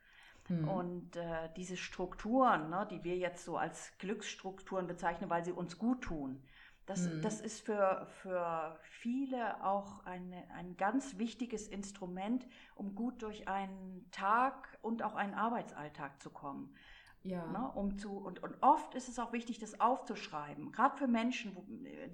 Hm. 0.49 0.69
Und 0.69 1.17
äh, 1.17 1.49
diese 1.57 1.77
Strukturen, 1.77 2.69
ne, 2.69 2.87
die 2.91 3.03
wir 3.03 3.17
jetzt 3.17 3.45
so 3.47 3.57
als 3.57 3.97
Glücksstrukturen 3.99 4.87
bezeichnen, 4.87 5.31
weil 5.31 5.43
sie 5.45 5.53
uns 5.53 5.79
gut 5.79 6.03
tun, 6.03 6.43
das, 6.87 7.07
Mhm. 7.07 7.23
das 7.23 7.41
ist 7.41 7.65
für, 7.65 8.07
für 8.21 8.79
viele 8.83 9.65
auch 9.65 10.05
eine, 10.05 10.51
ein 10.51 10.77
ganz 10.77 11.17
wichtiges 11.17 11.67
Instrument, 11.69 12.47
um 12.75 12.95
gut 12.95 13.23
durch 13.23 13.49
einen 13.49 14.07
Tag 14.11 14.79
und 14.83 15.03
auch 15.03 15.15
einen 15.15 15.33
Arbeitsalltag 15.33 16.21
zu 16.21 16.29
kommen. 16.31 16.75
Ja. 17.25 17.45
Ne, 17.47 17.71
um 17.75 17.99
zu, 17.99 18.17
und, 18.17 18.43
und 18.43 18.57
oft 18.63 18.95
ist 18.95 19.09
es 19.09 19.19
auch 19.19 19.33
wichtig, 19.35 19.59
das 19.59 19.79
aufzuschreiben, 19.79 20.73
gerade 20.73 20.97
für 20.97 21.07
Menschen, 21.07 21.55
wo, 21.55 21.63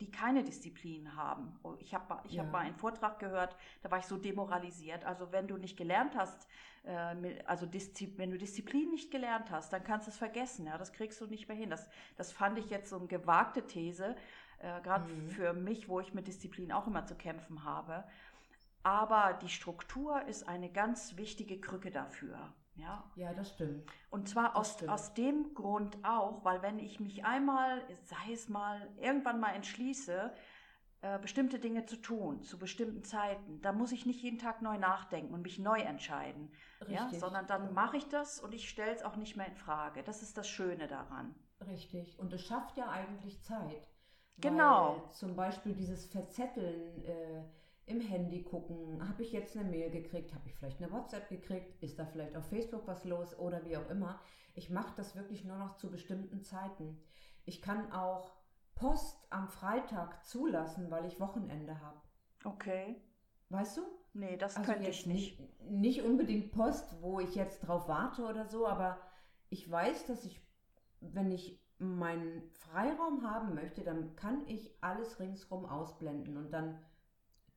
die 0.01 0.11
keine 0.11 0.43
Disziplin 0.43 1.15
haben. 1.15 1.59
Oh, 1.63 1.77
Ich 1.79 1.95
habe 1.95 2.21
ich 2.27 2.35
Ja. 2.35 2.43
hab 2.43 2.51
mal 2.51 2.61
einen 2.61 2.75
Vortrag 2.75 3.21
gehört, 3.21 3.57
da 3.83 3.91
war 3.93 3.99
ich 3.99 4.07
so 4.07 4.17
demoralisiert. 4.17 5.05
Also 5.05 5.31
wenn 5.31 5.47
du 5.47 5.57
nicht 5.57 5.77
gelernt 5.77 6.17
hast, 6.17 6.49
äh, 6.83 7.43
also 7.47 7.67
Diszi 7.67 8.13
wenn 8.19 8.31
du 8.31 8.39
Disziplin 8.39 8.91
nicht 8.91 9.11
gelernt 9.13 9.51
hast, 9.53 9.73
dann 9.73 9.85
kannst 9.85 10.09
du 10.09 10.11
es 10.11 10.19
vergessen. 10.19 10.67
Ja, 10.67 10.79
das 10.79 10.93
kriegst 10.93 11.21
du 11.21 11.27
nicht 11.27 11.47
mehr 11.49 11.57
hin. 11.57 11.71
Das, 11.71 11.89
das 12.17 12.33
fand 12.33 12.59
ich 12.59 12.69
jetzt 12.71 12.91
so 12.91 12.97
eine 12.99 13.07
gewagte 13.07 13.67
These, 13.67 14.17
äh, 14.59 14.81
gerade 14.83 15.09
Mhm. 15.09 15.29
für 15.29 15.53
mich, 15.53 15.89
wo 15.89 16.01
ich 16.01 16.13
mit 16.15 16.27
Disziplin 16.27 16.73
auch 16.73 16.87
immer 16.89 17.07
zu 17.07 17.15
kämpfen 17.15 17.65
habe. 17.65 18.05
Aber 18.83 19.35
die 19.43 19.49
Struktur 19.49 20.23
ist 20.27 20.49
eine 20.49 20.71
ganz 20.71 21.17
wichtige 21.17 21.61
Krücke 21.61 21.91
dafür. 21.91 22.53
Ja, 22.81 23.11
ja, 23.15 23.35
das 23.35 23.51
stimmt. 23.51 23.85
und 24.11 24.29
zwar 24.29 24.57
aus, 24.57 24.73
stimmt. 24.75 24.91
aus 24.91 25.15
dem 25.15 25.55
Grund 25.55 25.99
auch, 26.03 26.45
weil 26.45 26.63
wenn 26.63 26.79
ich 26.79 27.01
mich 27.01 27.25
einmal, 27.25 27.83
sei 28.03 28.33
es 28.33 28.49
mal, 28.49 28.89
irgendwann 28.99 29.39
mal 29.39 29.55
entschließe, 29.55 30.33
äh, 31.03 31.19
bestimmte 31.19 31.59
Dinge 31.59 31.87
zu 31.87 31.97
tun, 31.97 32.43
zu 32.43 32.59
bestimmten 32.59 33.03
Zeiten, 33.05 33.63
da 33.63 33.73
muss 33.73 33.91
ich 33.91 34.05
nicht 34.05 34.23
jeden 34.23 34.39
Tag 34.39 34.61
neu 34.61 34.77
nachdenken 34.77 35.33
und 35.33 35.43
mich 35.43 35.59
neu 35.59 35.81
entscheiden. 35.81 36.53
Ja, 36.89 37.05
Richtig. 37.05 37.21
sondern 37.21 37.47
dann 37.47 37.73
mache 37.73 37.97
ich 37.97 38.09
das 38.09 38.39
und 38.39 38.55
ich 38.55 38.69
stelle 38.69 38.93
es 38.93 39.03
auch 39.03 39.17
nicht 39.17 39.37
mehr 39.37 39.47
in 39.47 39.57
Frage. 39.57 40.03
Das 40.03 40.23
ist 40.23 40.37
das 40.37 40.47
Schöne 40.49 40.89
daran. 40.89 41.35
Richtig. 41.67 42.19
Und 42.19 42.33
es 42.33 42.45
schafft 42.45 42.77
ja 42.77 42.89
eigentlich 42.91 43.43
Zeit. 43.43 43.89
Genau. 44.39 45.03
Weil 45.03 45.13
zum 45.13 45.37
Beispiel 45.37 45.75
dieses 45.75 46.07
Verzetteln 46.07 47.03
äh, 47.05 47.45
im 47.91 48.01
Handy 48.01 48.43
gucken, 48.43 49.07
habe 49.09 49.23
ich 49.23 49.33
jetzt 49.33 49.57
eine 49.57 49.69
Mail 49.69 49.91
gekriegt, 49.91 50.35
habe 50.35 50.49
ich 50.49 50.55
vielleicht 50.55 50.83
eine 50.83 50.93
WhatsApp 50.93 51.29
gekriegt, 51.29 51.83
ist 51.83 51.99
da 51.99 52.07
vielleicht 52.07 52.37
auf 52.37 52.47
Facebook 52.47 52.87
was 52.87 53.05
los 53.05 53.39
oder 53.39 53.65
wie 53.65 53.77
auch 53.77 53.89
immer. 53.91 54.21
Ich 54.55 54.71
mache 54.71 54.93
das 54.97 55.17
wirklich 55.17 55.45
nur 55.45 55.59
noch 55.59 55.77
zu 55.77 55.91
bestimmten 55.91 56.43
Zeiten. 56.43 57.03
Ich 57.45 57.63
kann 57.63 57.93
auch 57.93 58.33
Post 58.75 59.27
am 59.31 59.49
Freitag 59.49 60.25
zulassen, 60.25 60.91
weil 60.91 61.05
ich 61.07 61.21
Wochenende 61.21 61.81
habe. 61.81 62.01
Okay. 62.45 62.97
Weißt 63.49 63.77
du? 63.77 63.83
Nee, 64.13 64.37
das 64.37 64.57
Also 64.57 64.73
könnte 64.73 64.89
ich 64.89 64.99
jetzt 64.99 65.07
nicht. 65.07 65.41
Nicht 65.69 66.03
unbedingt 66.03 66.53
Post, 66.53 67.01
wo 67.01 67.21
ich 67.21 67.35
jetzt 67.35 67.61
drauf 67.61 67.89
warte 67.89 68.25
oder 68.25 68.47
so, 68.47 68.67
aber 68.67 68.99
ich 69.51 69.71
weiß, 69.71 70.07
dass 70.07 70.25
ich, 70.25 70.41
wenn 71.01 71.31
ich 71.31 71.61
meinen 71.79 72.51
Freiraum 72.53 73.23
haben 73.25 73.55
möchte, 73.55 73.83
dann 73.83 74.15
kann 74.17 74.47
ich 74.47 74.77
alles 74.81 75.19
ringsrum 75.19 75.65
ausblenden 75.65 76.37
und 76.37 76.51
dann 76.51 76.79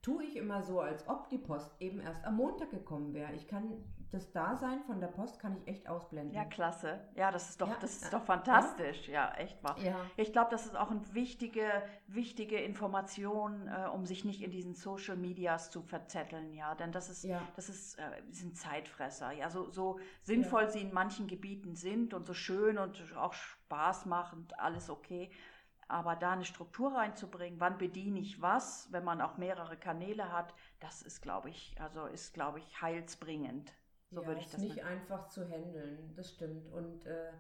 tue 0.04 0.24
ich 0.26 0.36
immer 0.36 0.62
so, 0.62 0.82
als 0.82 1.08
ob 1.08 1.30
die 1.30 1.38
Post 1.40 1.72
eben 1.80 2.00
erst 2.02 2.24
am 2.26 2.36
Montag 2.36 2.70
gekommen 2.70 3.14
wäre. 3.14 3.34
Ich 3.34 3.48
kann 3.48 3.84
das 4.12 4.32
Dasein 4.32 4.84
von 4.84 5.00
der 5.00 5.08
Post 5.08 5.40
kann 5.40 5.58
ich 5.58 5.68
echt 5.68 5.90
ausblenden. 5.90 6.36
Ja, 6.36 6.46
klasse. 6.46 7.00
Ja, 7.16 7.32
das 7.32 7.50
ist 7.50 7.60
doch, 7.60 7.70
Ja, 7.70 7.78
das 7.82 7.94
ist 7.96 8.04
ja. 8.04 8.20
doch 8.20 8.24
fantastisch. 8.24 9.08
Ja, 9.08 9.34
echt 9.36 9.64
wahr. 9.64 9.76
Ja. 9.80 9.96
Ich 10.18 10.32
glaube, 10.32 10.52
das 10.52 10.68
ist 10.68 10.76
auch 10.76 10.92
eine 10.92 11.02
wichtige, 11.16 11.66
wichtige 12.06 12.58
Information, 12.60 13.68
äh, 13.68 13.88
um 13.88 14.06
sich 14.06 14.24
nicht 14.24 14.44
in 14.44 14.52
diesen 14.52 14.76
Social 14.76 15.16
Medias 15.18 15.72
zu 15.72 15.82
verzetteln, 15.82 16.54
ja. 16.54 16.76
Denn 16.76 16.92
das 16.92 17.10
ist, 17.10 17.24
Ja. 17.24 17.42
das 17.56 17.70
ist, 17.70 17.98
äh, 17.98 18.04
sind 18.30 18.56
Zeitfresser. 18.56 19.32
Ja, 19.32 19.50
so, 19.50 19.72
so 19.72 20.00
sinnvoll 20.22 20.70
sie 20.70 20.82
in 20.82 20.94
manchen 20.94 21.26
Gebieten 21.26 21.76
sind 21.76 22.14
und 22.14 22.28
so 22.28 22.36
schön 22.36 22.78
und 22.78 23.02
auch 23.18 23.34
Spaß 23.34 24.06
machend, 24.06 24.60
alles 24.60 24.92
okay. 24.92 25.32
Aber 25.88 26.16
da 26.16 26.32
eine 26.32 26.46
Struktur 26.46 26.94
reinzubringen, 26.94 27.60
wann 27.60 27.78
bediene 27.78 28.20
ich 28.20 28.42
was, 28.42 28.92
wenn 28.92 29.04
man 29.04 29.22
auch 29.22 29.38
mehrere 29.38 29.78
Kanäle 29.78 30.32
hat, 30.32 30.54
das 30.80 31.02
ist, 31.02 31.22
glaube 31.22 31.50
ich, 31.50 31.76
also 31.80 32.06
ist, 32.06 32.34
glaube 32.34 32.60
ich, 32.60 32.82
heilsbringend. 32.82 33.74
So 34.12 34.22
ja, 34.22 34.28
würde 34.28 34.40
ich 34.40 34.46
ist 34.46 34.54
das 34.54 34.62
nicht 34.62 34.76
nennen. 34.78 34.88
einfach 34.88 35.28
zu 35.30 35.48
handeln, 35.50 36.14
das 36.16 36.32
stimmt. 36.32 36.68
Und 36.72 37.06
äh, 37.06 37.32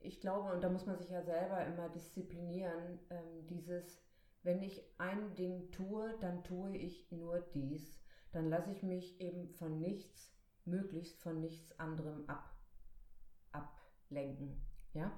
ich 0.00 0.20
glaube, 0.20 0.52
und 0.52 0.62
da 0.62 0.68
muss 0.68 0.86
man 0.86 0.98
sich 0.98 1.10
ja 1.10 1.22
selber 1.22 1.64
immer 1.64 1.88
disziplinieren, 1.88 2.98
ähm, 3.10 3.46
dieses, 3.48 4.02
wenn 4.42 4.62
ich 4.62 4.82
ein 4.98 5.34
Ding 5.34 5.70
tue, 5.70 6.16
dann 6.20 6.44
tue 6.44 6.76
ich 6.76 7.10
nur 7.10 7.40
dies. 7.54 8.00
Dann 8.32 8.48
lasse 8.48 8.72
ich 8.72 8.82
mich 8.82 9.20
eben 9.20 9.48
von 9.54 9.80
nichts, 9.80 10.34
möglichst 10.64 11.20
von 11.22 11.40
nichts 11.40 11.78
anderem 11.78 12.28
ab, 12.28 12.54
ablenken. 13.52 14.60
Ja? 14.94 15.12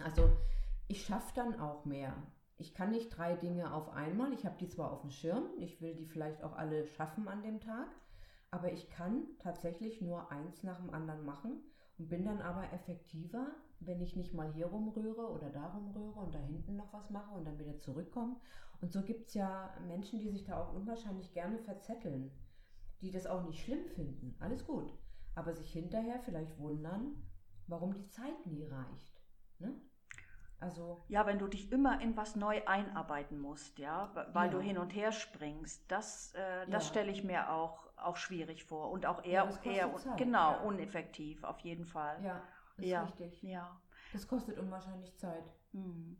Also 0.00 0.36
ich 0.92 1.06
schaffe 1.06 1.32
dann 1.34 1.58
auch 1.58 1.86
mehr. 1.86 2.12
Ich 2.58 2.74
kann 2.74 2.90
nicht 2.90 3.08
drei 3.16 3.34
Dinge 3.34 3.72
auf 3.72 3.88
einmal. 3.88 4.30
Ich 4.34 4.44
habe 4.44 4.58
die 4.58 4.68
zwar 4.68 4.92
auf 4.92 5.00
dem 5.00 5.10
Schirm, 5.10 5.46
ich 5.56 5.80
will 5.80 5.94
die 5.94 6.04
vielleicht 6.04 6.44
auch 6.44 6.52
alle 6.52 6.86
schaffen 6.86 7.28
an 7.28 7.42
dem 7.42 7.60
Tag, 7.60 7.88
Aber 8.50 8.70
ich 8.70 8.90
kann 8.90 9.22
tatsächlich 9.38 10.02
nur 10.02 10.30
eins 10.30 10.62
nach 10.62 10.78
dem 10.78 10.92
anderen 10.92 11.24
machen 11.24 11.62
und 11.96 12.10
bin 12.10 12.26
dann 12.26 12.42
aber 12.42 12.70
effektiver, 12.74 13.46
wenn 13.80 14.02
ich 14.02 14.16
nicht 14.16 14.34
mal 14.34 14.52
hier 14.52 14.66
rumrühre 14.66 15.30
oder 15.30 15.48
da 15.48 15.68
rumrühre 15.68 16.20
und 16.20 16.34
da 16.34 16.38
hinten 16.40 16.76
noch 16.76 16.92
was 16.92 17.08
mache 17.08 17.34
und 17.34 17.46
dann 17.46 17.58
wieder 17.58 17.78
zurückkomme. 17.78 18.36
Und 18.82 18.92
so 18.92 19.00
gibt 19.00 19.28
es 19.28 19.34
ja 19.34 19.74
Menschen, 19.86 20.20
die 20.20 20.28
sich 20.28 20.44
da 20.44 20.60
auch 20.62 20.74
unwahrscheinlich 20.74 21.32
gerne 21.32 21.58
verzetteln, 21.60 22.30
die 23.00 23.10
das 23.10 23.26
auch 23.26 23.44
nicht 23.44 23.64
schlimm 23.64 23.86
finden. 23.86 24.36
Alles 24.40 24.66
gut. 24.66 24.92
Aber 25.34 25.54
sich 25.54 25.72
hinterher 25.72 26.20
vielleicht 26.20 26.58
wundern, 26.58 27.16
warum 27.66 27.94
die 27.94 28.08
Zeit 28.08 28.46
nie 28.46 28.66
reicht. 28.66 29.22
Ne? 29.58 29.74
Also 30.62 31.02
Ja, 31.08 31.26
wenn 31.26 31.38
du 31.38 31.46
dich 31.46 31.70
immer 31.72 32.00
in 32.00 32.16
was 32.16 32.36
neu 32.36 32.62
einarbeiten 32.66 33.38
musst, 33.38 33.78
ja, 33.78 34.10
weil 34.32 34.46
Ja. 34.46 34.52
du 34.52 34.60
hin 34.60 34.78
und 34.78 34.90
her 34.94 35.12
springst, 35.12 35.90
das, 35.90 36.32
äh, 36.34 36.66
das 36.70 36.84
Ja. 36.84 36.88
stelle 36.90 37.10
ich 37.12 37.22
mir 37.24 37.50
auch, 37.50 37.86
auch 37.96 38.16
schwierig 38.16 38.64
vor 38.64 38.90
und 38.90 39.04
auch 39.06 39.22
Ja, 39.24 39.30
eher, 39.30 39.46
kostet 39.46 39.66
eher 39.66 39.96
Zeit, 39.96 40.18
genau, 40.18 40.52
ja. 40.52 40.60
uneffektiv 40.62 41.44
auf 41.44 41.58
jeden 41.60 41.84
Fall. 41.84 42.22
ja, 42.22 42.40
ist 42.78 42.88
ja, 42.88 43.02
richtig. 43.04 43.42
ja. 43.42 43.80
Das 44.12 44.26
kostet 44.26 44.58
unwahrscheinlich 44.58 45.16
Zeit. 45.16 45.44
Hm. 45.72 46.16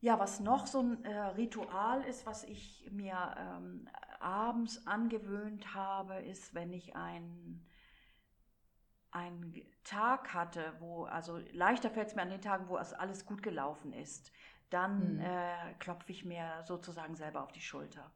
Ja, 0.00 0.18
was 0.18 0.40
noch 0.40 0.66
so 0.66 0.80
ein 0.80 1.04
äh, 1.04 1.18
Ritual 1.28 2.02
ist, 2.02 2.26
was 2.26 2.44
ich 2.44 2.88
mir 2.92 3.34
ähm, 3.38 3.88
abends 4.20 4.86
angewöhnt 4.86 5.74
habe, 5.74 6.16
ist, 6.16 6.54
wenn 6.54 6.72
ich 6.72 6.94
ein 6.94 7.64
einen 9.14 9.54
Tag 9.84 10.34
hatte, 10.34 10.74
wo, 10.80 11.04
also 11.04 11.38
leichter 11.52 11.90
fällt 11.90 12.08
es 12.08 12.16
mir 12.16 12.22
an 12.22 12.30
den 12.30 12.42
Tagen, 12.42 12.68
wo 12.68 12.78
es 12.78 12.92
alles 12.94 13.26
gut 13.26 13.42
gelaufen 13.42 13.92
ist, 13.94 14.32
dann 14.70 15.18
Mhm. 15.18 15.20
äh, 15.20 15.74
klopfe 15.78 16.12
ich 16.12 16.24
mir 16.26 16.62
sozusagen 16.66 17.16
selber 17.16 17.42
auf 17.44 17.52
die 17.52 17.60
Schulter. 17.62 18.12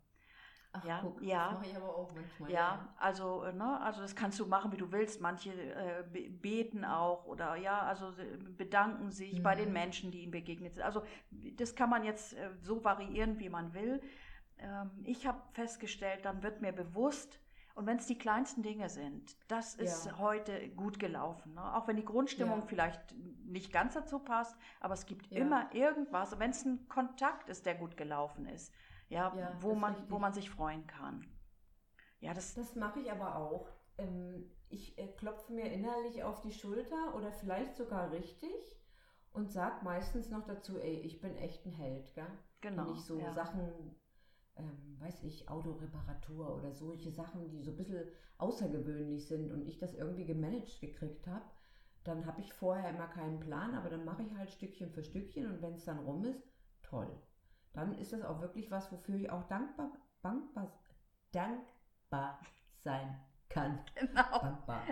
Ach, 0.73 0.83
Ja, 0.83 1.01
guck, 1.01 1.23
ja. 1.23 1.49
das 1.49 1.51
mache 1.51 1.67
ich 1.67 1.77
aber 1.77 1.95
auch 1.95 2.13
manchmal. 2.15 2.51
Ja, 2.51 2.95
also, 2.99 3.45
äh, 3.45 3.53
ne, 3.53 3.81
also 3.81 4.01
das 4.01 4.17
kannst 4.17 4.39
du 4.41 4.47
machen, 4.47 4.73
wie 4.73 4.77
du 4.79 4.93
willst. 4.93 5.21
Manche 5.21 5.53
äh, 5.53 6.05
be- 6.11 6.31
beten 6.31 6.85
auch 6.85 7.27
oder 7.27 7.57
ja, 7.57 7.81
also 7.83 8.11
äh, 8.13 8.37
bedanken 8.39 9.11
sich 9.11 9.43
bei 9.43 9.55
den 9.55 9.73
Mhm. 9.73 9.73
Menschen, 9.73 10.11
die 10.13 10.23
ihnen 10.23 10.33
begegnet 10.33 10.75
sind. 10.75 10.85
Also 10.85 11.03
das 11.31 11.75
kann 11.75 11.91
man 11.91 12.05
jetzt 12.05 12.35
äh, 12.35 12.51
so 12.63 12.85
variieren, 12.85 13.39
wie 13.41 13.51
man 13.51 13.75
will. 13.75 14.03
Ähm, 14.59 14.91
ich 15.05 15.27
habe 15.27 15.41
festgestellt, 15.53 16.25
dann 16.25 16.43
wird 16.43 16.61
mir 16.63 16.73
bewusst, 16.73 17.41
und 17.79 17.87
wenn 17.87 17.99
es 17.99 18.07
die 18.07 18.19
kleinsten 18.19 18.63
Dinge 18.63 18.89
sind, 18.89 19.37
das 19.47 19.77
ist 19.77 20.07
Ja. 20.07 20.19
heute 20.19 20.69
gut 20.71 20.99
gelaufen. 20.99 21.55
Ne? 21.55 21.75
Auch 21.77 21.87
wenn 21.87 21.95
die 21.97 22.05
Grundstimmung 22.05 22.59
Ja. 22.61 22.67
vielleicht 22.67 23.15
nicht 23.47 23.73
ganz 23.73 23.95
dazu 23.95 24.19
passt, 24.19 24.57
aber 24.81 24.95
es 24.95 25.07
gibt 25.07 25.29
Ja. 25.31 25.39
immer 25.39 25.73
irgendwas, 25.73 26.39
wenn 26.41 26.51
es 26.51 26.65
ein 26.65 26.89
Kontakt 26.89 27.49
ist, 27.49 27.67
der 27.67 27.77
gut 27.77 27.97
gelaufen 27.97 28.47
ist, 28.47 28.75
ja, 29.09 29.33
wo, 29.61 29.75
man, 29.77 29.95
wo 29.95 29.99
richtig. 29.99 30.19
man 30.19 30.33
sich 30.33 30.51
freuen 30.51 30.87
kann. 30.89 31.25
Ja, 32.19 32.35
das, 32.35 32.55
Das 32.55 32.75
mache 32.75 32.99
ich 32.99 33.13
aber 33.13 33.37
auch. 33.37 33.69
Ähm, 33.97 34.51
ich 34.69 34.99
äh, 34.99 35.07
klopfe 35.13 35.53
mir 35.53 35.73
innerlich 35.73 36.25
auf 36.25 36.41
die 36.41 36.53
Schulter 36.53 37.15
oder 37.15 37.31
vielleicht 37.33 37.77
sogar 37.77 38.11
richtig 38.11 38.77
und 39.33 39.53
sage 39.53 39.85
meistens 39.85 40.31
noch 40.31 40.45
dazu, 40.45 40.79
ey, 40.81 40.97
ich 41.01 41.21
bin 41.21 41.37
echt 41.37 41.65
ein 41.65 41.73
Held, 41.73 42.13
gell? 42.15 42.27
genau. 42.61 42.87
Wenn 42.89 42.95
ich 42.95 43.03
so 43.05 43.21
ja. 43.21 43.33
Sachen, 43.33 43.95
ähm, 44.59 44.97
weiß 45.01 45.23
ich, 45.23 45.49
Autoreparatur 45.49 46.55
oder 46.55 46.73
solche 46.73 47.11
Sachen, 47.11 47.49
die 47.49 47.63
so 47.63 47.71
ein 47.71 47.77
bisschen 47.77 48.05
außergewöhnlich 48.39 49.27
sind 49.27 49.51
und 49.53 49.67
ich 49.67 49.79
das 49.79 49.95
irgendwie 49.95 50.25
gemanagt 50.25 50.81
gekriegt 50.81 51.27
habe, 51.27 51.45
dann 52.05 52.27
habe 52.27 52.41
ich 52.41 52.53
vorher 52.53 52.91
immer 52.91 53.09
keinen 53.09 53.41
Plan, 53.41 53.75
aber 53.75 53.91
dann 53.91 54.05
mache 54.05 54.23
ich 54.23 54.35
halt 54.37 54.51
Stückchen 54.51 54.91
für 54.91 55.03
Stückchen 55.03 55.47
und 55.51 55.63
wenn 55.63 55.75
es 55.75 55.85
dann 55.85 55.99
rum 56.01 56.25
ist, 56.25 56.43
toll. 56.83 57.11
Dann 57.73 57.97
ist 57.99 58.13
das 58.13 58.23
auch 58.23 58.41
wirklich 58.41 58.71
was, 58.71 58.91
wofür 58.91 59.17
ich 59.17 59.31
auch 59.31 59.45
dankbar, 59.45 59.93
dankbar, 60.23 60.73
dankbar 61.33 62.41
sein 62.79 63.21
kann. 63.49 63.81
Genau. 63.95 64.39
Dankbar. 64.41 64.83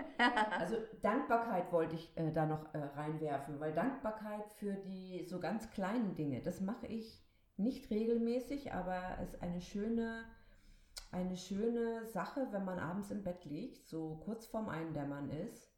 Also 0.59 0.77
Dankbarkeit 1.03 1.71
wollte 1.73 1.95
ich 1.95 2.17
äh, 2.17 2.33
da 2.33 2.47
noch 2.47 2.75
äh, 2.75 2.79
reinwerfen, 2.79 3.61
weil 3.61 3.73
Dankbarkeit 3.73 4.51
für 4.53 4.75
die 4.75 5.25
so 5.25 5.41
ganz 5.41 5.71
kleinen 5.71 6.15
Dinge, 6.15 6.43
das 6.43 6.61
mache 6.61 6.87
ich 6.87 7.26
nicht 7.57 7.91
regelmäßig, 7.91 8.73
aber 8.73 9.19
es 9.23 9.35
ist 9.35 9.43
eine 9.43 9.61
schöne, 9.61 10.25
eine 11.11 11.37
schöne 11.37 12.07
Sache, 12.07 12.49
wenn 12.51 12.65
man 12.65 12.79
abends 12.79 13.11
im 13.11 13.23
Bett 13.23 13.45
liegt, 13.45 13.87
so 13.87 14.21
kurz 14.25 14.47
vorm 14.47 14.69
Eindämmern 14.69 15.31
ist 15.31 15.73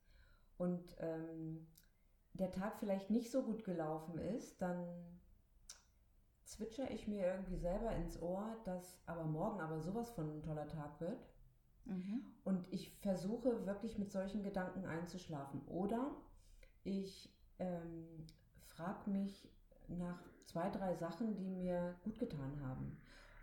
und 0.57 0.97
ähm, 1.01 1.67
der 2.35 2.53
Tag 2.53 2.79
vielleicht 2.79 3.11
nicht 3.11 3.31
so 3.31 3.43
gut 3.43 3.65
gelaufen 3.65 4.19
ist, 4.19 4.61
dann 4.63 4.87
zwitscher 6.45 6.91
ich 6.91 7.07
mir 7.07 7.27
irgendwie 7.27 7.59
selber 7.59 7.93
ins 7.93 8.21
Ohr, 8.21 8.57
dass 8.65 9.01
aber 9.07 9.25
morgen 9.25 9.61
aber 9.61 9.81
sowas 9.81 10.11
von 10.11 10.39
ein 10.39 10.43
toller 10.43 10.69
Tag 10.69 11.01
wird. 11.01 11.27
Mhm. 11.85 12.25
Und 12.45 12.67
ich 12.73 12.97
versuche 13.01 13.67
wirklich 13.67 13.99
mit 13.99 14.11
solchen 14.13 14.43
Gedanken 14.43 14.85
einzuschlafen. 14.87 15.63
Oder 15.67 16.11
ich 16.85 17.33
ähm, 17.59 18.27
frage 18.65 19.11
mich 19.11 19.49
nach 19.89 20.23
zwei, 20.49 20.71
drei 20.71 20.95
Sachen, 20.95 21.37
die 21.37 21.51
mir 21.51 21.95
gut 22.03 22.19
getan 22.19 22.61
haben. 22.67 22.99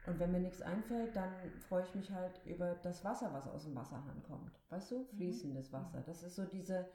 Und 0.07 0.19
wenn 0.19 0.31
mir 0.31 0.39
nichts 0.39 0.61
einfällt, 0.61 1.15
dann 1.15 1.31
freue 1.67 1.83
ich 1.83 1.95
mich 1.95 2.11
halt 2.11 2.39
über 2.45 2.75
das 2.75 3.03
Wasser, 3.03 3.33
was 3.33 3.47
aus 3.47 3.63
dem 3.63 3.75
Wasserhahn 3.75 4.21
kommt. 4.27 4.51
Weißt 4.69 4.91
du? 4.91 5.05
Fließendes 5.05 5.71
Wasser. 5.71 6.03
Das 6.05 6.21
ist 6.23 6.35
so 6.35 6.45
diese, 6.45 6.87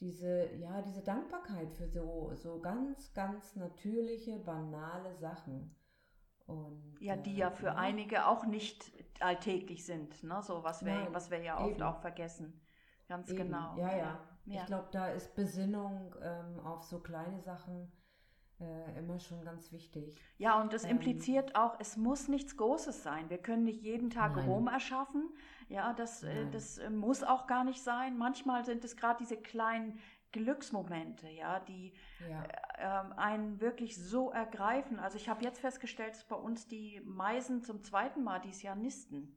diese, 0.00 0.54
ja, 0.56 0.82
diese 0.82 1.02
Dankbarkeit 1.02 1.72
für 1.72 1.88
so, 1.88 2.32
so 2.34 2.60
ganz, 2.60 3.12
ganz 3.14 3.56
natürliche, 3.56 4.38
banale 4.38 5.16
Sachen. 5.16 5.74
Und, 6.46 6.96
Ja, 7.00 7.16
die 7.16 7.34
äh, 7.34 7.38
ja 7.38 7.50
für 7.50 7.74
einige 7.76 8.26
auch 8.26 8.46
nicht 8.46 8.92
alltäglich 9.20 9.84
sind, 9.84 10.22
ne? 10.22 10.40
so 10.42 10.62
was 10.62 10.84
wir, 10.84 10.94
Nein, 10.94 11.08
was 11.12 11.30
wir 11.30 11.42
ja 11.42 11.60
oft 11.60 11.72
eben. 11.72 11.82
auch 11.82 12.00
vergessen. 12.00 12.60
Ganz 13.08 13.30
Eben, 13.30 13.38
genau. 13.38 13.76
Ja, 13.76 13.96
ja. 13.96 14.20
ja. 14.46 14.60
Ich 14.60 14.66
glaube, 14.66 14.88
da 14.92 15.08
ist 15.08 15.34
Besinnung 15.34 16.14
ähm, 16.22 16.60
auf 16.60 16.84
so 16.84 17.00
kleine 17.00 17.40
Sachen 17.40 17.90
äh, 18.60 18.98
immer 18.98 19.18
schon 19.20 19.44
ganz 19.44 19.72
wichtig. 19.72 20.22
Ja, 20.38 20.60
und 20.60 20.72
das 20.72 20.84
Ähm, 20.84 20.90
impliziert 20.90 21.56
auch, 21.56 21.76
es 21.80 21.96
muss 21.96 22.28
nichts 22.28 22.56
Großes 22.56 23.02
sein. 23.02 23.28
Wir 23.30 23.38
können 23.38 23.64
nicht 23.64 23.82
jeden 23.82 24.10
Tag 24.10 24.36
Nein. 24.36 24.44
Rom 24.44 24.68
erschaffen. 24.68 25.30
Ja, 25.68 25.92
das, 25.92 26.22
äh, 26.22 26.44
Nein. 26.44 26.52
das 26.52 26.78
äh, 26.78 26.90
muss 26.90 27.22
auch 27.24 27.46
gar 27.46 27.64
nicht 27.64 27.82
sein. 27.82 28.16
Manchmal 28.16 28.64
sind 28.64 28.84
es 28.84 28.96
gerade 28.96 29.18
diese 29.18 29.36
kleinen 29.36 29.98
Glücksmomente, 30.32 31.28
ja, 31.28 31.60
die 31.60 31.92
Ja, 32.18 32.52
ähm, 32.78 33.12
einen 33.14 33.60
wirklich 33.60 33.96
so 33.96 34.30
ergreifen. 34.30 34.98
Also 35.00 35.16
ich 35.16 35.28
habe 35.28 35.42
jetzt 35.44 35.60
festgestellt, 35.60 36.14
dass 36.14 36.24
bei 36.24 36.36
uns 36.36 36.66
die 36.68 37.00
Meisen 37.04 37.62
zum 37.62 37.82
zweiten 37.82 38.22
Mal 38.22 38.38
dieses 38.40 38.62
Jahr 38.62 38.76
nisten. 38.76 39.34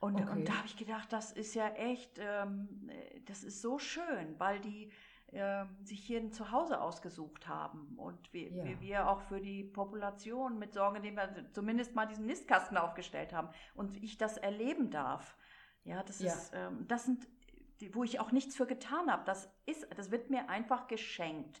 Und, 0.00 0.20
Okay. 0.20 0.30
und 0.30 0.48
da 0.48 0.58
habe 0.58 0.66
ich 0.66 0.76
gedacht, 0.76 1.12
das 1.12 1.32
ist 1.32 1.54
ja 1.54 1.68
echt, 1.70 2.18
ähm, 2.20 2.88
äh, 2.90 3.20
das 3.22 3.42
ist 3.44 3.62
so 3.62 3.78
schön, 3.78 4.38
weil 4.38 4.60
die 4.60 4.90
ähm, 5.34 5.68
sich 5.82 6.00
hier 6.04 6.20
ein 6.20 6.32
Zuhause 6.32 6.80
ausgesucht 6.80 7.48
haben 7.48 7.94
und 7.98 8.32
wir, 8.32 8.50
Ja. 8.52 8.64
wir, 8.64 8.80
wir 8.80 9.08
auch 9.08 9.20
für 9.22 9.40
die 9.40 9.64
Population 9.64 10.58
mit 10.58 10.72
Sorge, 10.72 10.98
indem 10.98 11.16
wir 11.16 11.50
zumindest 11.52 11.94
mal 11.94 12.06
diesen 12.06 12.26
Nistkasten 12.26 12.76
aufgestellt 12.76 13.32
haben 13.32 13.48
und 13.74 14.02
ich 14.02 14.16
das 14.16 14.36
erleben 14.36 14.90
darf. 14.90 15.36
Ja, 15.82 16.02
das 16.02 16.20
Ja. 16.20 16.32
ist, 16.32 16.52
ähm, 16.54 16.86
das 16.88 17.04
sind, 17.04 17.26
die, 17.80 17.94
wo 17.94 18.04
ich 18.04 18.20
auch 18.20 18.32
nichts 18.32 18.54
für 18.56 18.66
getan 18.66 19.10
habe. 19.10 19.24
Das 19.26 19.50
ist, 19.66 19.86
das 19.96 20.10
wird 20.10 20.30
mir 20.30 20.48
einfach 20.48 20.86
geschenkt. 20.86 21.60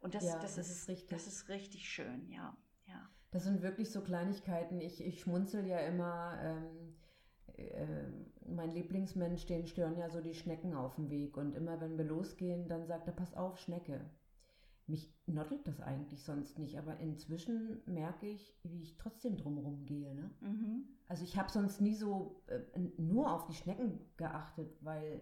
Und 0.00 0.14
das, 0.14 0.24
Ja, 0.24 0.38
das, 0.38 0.56
das 0.56 0.68
ist, 0.68 0.76
ist 0.82 0.88
richtig. 0.88 1.08
das 1.08 1.26
ist 1.26 1.48
richtig 1.48 1.88
schön, 1.88 2.28
ja. 2.28 2.56
ja. 2.86 3.08
das 3.30 3.44
sind 3.44 3.62
wirklich 3.62 3.90
so 3.90 4.02
Kleinigkeiten. 4.02 4.80
Ich, 4.80 5.00
ich 5.04 5.20
schmunzel 5.22 5.66
ja 5.66 5.78
immer. 5.80 6.38
Ähm, 6.42 6.96
äh, 7.02 7.05
mein 8.48 8.74
Lieblingsmensch, 8.74 9.46
den 9.46 9.66
stören 9.66 9.96
ja 9.96 10.08
so 10.10 10.20
die 10.20 10.34
Schnecken 10.34 10.74
auf 10.74 10.96
dem 10.96 11.10
Weg. 11.10 11.36
Und 11.36 11.54
immer 11.54 11.80
wenn 11.80 11.96
wir 11.96 12.04
losgehen, 12.04 12.68
dann 12.68 12.86
sagt 12.86 13.06
er, 13.06 13.14
pass 13.14 13.34
auf, 13.34 13.58
Schnecke. 13.58 14.00
Mich 14.88 15.12
nottelt 15.26 15.66
das 15.66 15.80
eigentlich 15.80 16.22
sonst 16.22 16.60
nicht, 16.60 16.78
aber 16.78 16.98
inzwischen 17.00 17.82
merke 17.86 18.26
ich, 18.28 18.56
wie 18.62 18.82
ich 18.82 18.96
trotzdem 18.98 19.36
drumherum 19.36 19.84
gehe. 19.84 20.14
Ne? 20.14 20.30
Mhm. 20.40 20.84
Also 21.08 21.24
ich 21.24 21.36
habe 21.36 21.50
sonst 21.50 21.80
nie 21.80 21.94
so 21.94 22.40
äh, 22.46 22.60
nur 22.96 23.32
auf 23.32 23.46
die 23.46 23.54
Schnecken 23.54 23.98
geachtet, 24.16 24.78
weil 24.82 25.20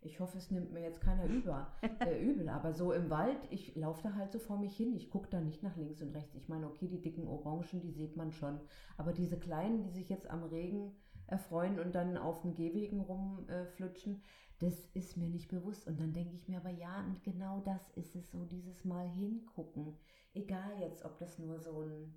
ich 0.00 0.20
hoffe, 0.20 0.38
es 0.38 0.50
nimmt 0.50 0.72
mir 0.72 0.80
jetzt 0.82 1.00
keiner 1.00 1.24
über, 1.24 1.72
äh, 2.00 2.22
übel. 2.22 2.48
Aber 2.48 2.72
so 2.72 2.92
im 2.92 3.10
Wald, 3.10 3.38
ich 3.50 3.74
laufe 3.74 4.02
da 4.02 4.14
halt 4.14 4.32
so 4.32 4.38
vor 4.38 4.58
mich 4.58 4.76
hin. 4.76 4.94
Ich 4.94 5.10
gucke 5.10 5.28
da 5.30 5.40
nicht 5.40 5.62
nach 5.62 5.76
links 5.76 6.02
und 6.02 6.14
rechts. 6.14 6.34
Ich 6.34 6.48
meine, 6.48 6.66
okay, 6.66 6.86
die 6.86 7.00
dicken 7.00 7.26
Orangen, 7.26 7.80
die 7.80 7.90
sieht 7.90 8.16
man 8.16 8.30
schon. 8.30 8.60
Aber 8.96 9.12
diese 9.12 9.38
kleinen, 9.38 9.82
die 9.82 9.90
sich 9.90 10.08
jetzt 10.08 10.30
am 10.30 10.44
Regen 10.44 10.92
erfreuen 11.28 11.78
und 11.78 11.94
dann 11.94 12.16
auf 12.16 12.40
den 12.42 12.54
Gehwegen 12.54 13.00
rumflutschen, 13.00 14.22
das 14.58 14.86
ist 14.94 15.16
mir 15.16 15.28
nicht 15.28 15.48
bewusst. 15.48 15.86
Und 15.86 16.00
dann 16.00 16.12
denke 16.12 16.34
ich 16.34 16.48
mir 16.48 16.58
aber, 16.58 16.70
ja, 16.70 17.04
und 17.04 17.22
genau 17.22 17.60
das 17.60 17.90
ist 17.90 18.16
es 18.16 18.30
so, 18.30 18.44
dieses 18.44 18.84
Mal 18.84 19.08
hingucken. 19.08 19.96
Egal 20.34 20.80
jetzt, 20.80 21.04
ob 21.04 21.18
das 21.18 21.38
nur 21.38 21.60
so 21.60 21.82
ein 21.82 22.14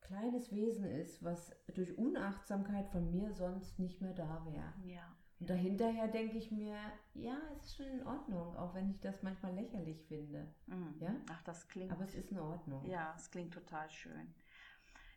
kleines 0.00 0.52
Wesen 0.52 0.86
ist, 0.86 1.22
was 1.22 1.52
durch 1.74 1.96
Unachtsamkeit 1.98 2.88
von 2.88 3.10
mir 3.10 3.32
sonst 3.32 3.78
nicht 3.78 4.00
mehr 4.00 4.14
da 4.14 4.44
wäre. 4.46 4.72
Ja. 4.84 5.16
Und 5.38 5.48
dahinterher 5.48 6.08
denke 6.08 6.36
ich 6.36 6.50
mir, 6.50 6.76
ja, 7.14 7.38
es 7.56 7.64
ist 7.64 7.76
schon 7.76 7.86
in 7.86 8.06
Ordnung, 8.06 8.54
auch 8.56 8.74
wenn 8.74 8.90
ich 8.90 9.00
das 9.00 9.22
manchmal 9.22 9.54
lächerlich 9.54 10.04
finde. 10.04 10.52
Mhm. 10.66 10.96
Ja? 11.00 11.16
Ach, 11.30 11.42
das 11.42 11.66
klingt. 11.68 11.92
Aber 11.92 12.04
es 12.04 12.14
ist 12.14 12.30
in 12.30 12.38
Ordnung. 12.38 12.84
Ja, 12.84 13.14
es 13.16 13.30
klingt 13.30 13.54
total 13.54 13.88
schön. 13.88 14.34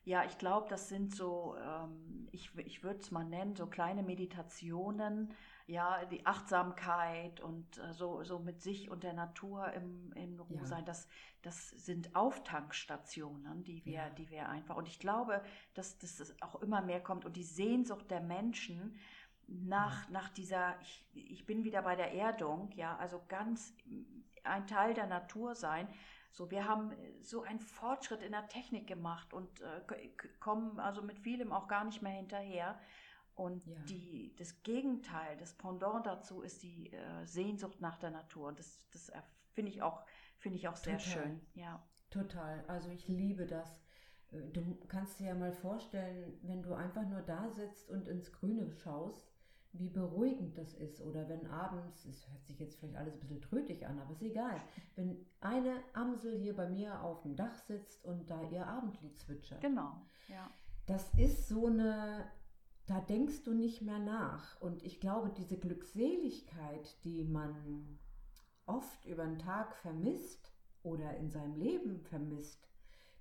Ja, 0.05 0.25
ich 0.25 0.37
glaube, 0.37 0.67
das 0.69 0.89
sind 0.89 1.15
so, 1.15 1.55
ähm, 1.57 2.27
ich, 2.31 2.53
ich 2.57 2.83
würde 2.83 2.99
es 2.99 3.09
mal 3.11 3.23
nennen, 3.23 3.55
so 3.55 3.67
kleine 3.67 4.03
Meditationen, 4.03 5.33
ja, 5.65 6.03
die 6.05 6.25
Achtsamkeit 6.25 7.39
und 7.39 7.77
äh, 7.77 7.93
so, 7.93 8.21
so 8.25 8.39
mit 8.39 8.61
sich 8.61 8.89
und 8.89 9.03
der 9.03 9.13
Natur 9.13 9.71
im, 9.71 10.11
in 10.13 10.39
Ruhe 10.41 10.59
Ja. 10.59 10.65
sein, 10.65 10.83
das, 10.85 11.07
das 11.41 11.69
sind 11.69 12.15
Auftankstationen, 12.17 13.63
die 13.63 13.85
wir, 13.85 13.93
Ja. 13.93 14.09
die 14.09 14.29
wir 14.29 14.49
einfach, 14.49 14.75
und 14.75 14.89
ich 14.89 14.99
glaube, 14.99 15.41
dass, 15.73 15.97
dass 15.99 16.17
das 16.17 16.35
auch 16.41 16.55
immer 16.61 16.81
mehr 16.81 16.99
kommt 17.01 17.23
und 17.25 17.37
die 17.37 17.43
Sehnsucht 17.43 18.11
der 18.11 18.19
Menschen 18.21 18.97
nach, 19.47 20.09
nach 20.09 20.29
dieser, 20.29 20.79
ich, 20.81 21.05
ich 21.13 21.45
bin 21.45 21.63
wieder 21.63 21.81
bei 21.81 21.95
der 21.95 22.13
Erdung, 22.13 22.71
ja, 22.75 22.97
also 22.97 23.21
ganz 23.29 23.73
ein 24.43 24.67
Teil 24.67 24.93
der 24.93 25.07
Natur 25.07 25.55
sein. 25.55 25.87
So, 26.33 26.49
wir 26.49 26.67
haben 26.67 26.91
so 27.21 27.43
einen 27.43 27.59
Fortschritt 27.59 28.23
in 28.23 28.31
der 28.31 28.47
Technik 28.47 28.87
gemacht 28.87 29.33
und 29.33 29.61
äh, 29.61 30.09
kommen 30.39 30.79
also 30.79 31.03
mit 31.03 31.19
vielem 31.19 31.51
auch 31.53 31.67
gar 31.67 31.83
nicht 31.85 32.01
mehr 32.01 32.11
hinterher. 32.13 32.79
Und 33.35 33.65
Ja. 33.65 33.79
die, 33.87 34.35
das 34.37 34.61
Gegenteil, 34.63 35.37
das 35.37 35.53
Pendant 35.53 36.05
dazu 36.07 36.41
ist 36.41 36.63
die 36.63 36.91
äh, 36.91 37.25
Sehnsucht 37.25 37.81
nach 37.81 37.97
der 37.97 38.09
Natur. 38.11 38.47
Und 38.47 38.57
das, 38.59 38.87
das 38.91 39.09
äh, 39.09 39.21
finde 39.53 39.71
ich 39.71 39.81
auch, 39.83 40.03
finde 40.39 40.57
ich 40.57 40.67
auch 40.67 40.75
sehr 40.75 40.97
Total. 40.97 41.11
schön. 41.23 41.41
Ja. 41.53 41.83
Total. 42.09 42.63
Also 42.67 42.89
ich 42.89 43.07
liebe 43.07 43.45
das. 43.45 43.79
Äh, 44.31 44.41
Du 44.51 44.75
kannst 44.87 45.19
dir 45.19 45.27
ja 45.27 45.35
mal 45.35 45.51
vorstellen, 45.53 46.39
wenn 46.43 46.63
du 46.63 46.73
einfach 46.73 47.07
nur 47.07 47.21
da 47.21 47.49
sitzt 47.49 47.89
und 47.89 48.07
ins 48.07 48.31
Grüne 48.31 48.71
schaust, 48.71 49.32
wie 49.73 49.89
beruhigend 49.89 50.57
das 50.57 50.73
ist. 50.75 51.01
Oder 51.01 51.27
wenn 51.27 51.47
abends, 51.47 52.05
es 52.05 52.27
hört 52.29 52.45
sich 52.45 52.59
jetzt 52.59 52.79
vielleicht 52.79 52.95
alles 52.95 53.15
ein 53.15 53.19
bisschen 53.19 53.41
trötig 53.41 53.85
an, 53.85 53.99
aber 53.99 54.11
ist 54.11 54.21
egal. 54.21 54.61
Wenn 54.95 55.25
eine 55.41 55.81
Amsel 55.93 56.37
hier 56.37 56.55
bei 56.55 56.69
mir 56.69 57.01
auf 57.01 57.23
dem 57.23 57.35
Dach 57.35 57.55
sitzt 57.55 58.05
und 58.05 58.29
da 58.29 58.41
ihr 58.49 58.67
Abendlied 58.67 59.17
zwitschert. 59.17 59.61
Genau. 59.61 60.01
Ja. 60.29 60.49
Das 60.85 61.11
ist 61.15 61.47
so 61.47 61.67
eine, 61.67 62.25
da 62.85 63.01
denkst 63.01 63.43
du 63.43 63.53
nicht 63.53 63.81
mehr 63.81 63.99
nach. 63.99 64.61
Und 64.61 64.83
ich 64.83 64.99
glaube, 64.99 65.31
diese 65.35 65.57
Glückseligkeit, 65.57 67.03
die 67.03 67.23
man 67.23 67.99
oft 68.65 69.05
über 69.05 69.25
den 69.25 69.39
Tag 69.39 69.75
vermisst 69.77 70.53
oder 70.83 71.17
in 71.17 71.29
seinem 71.29 71.55
Leben 71.55 71.99
vermisst, 71.99 72.69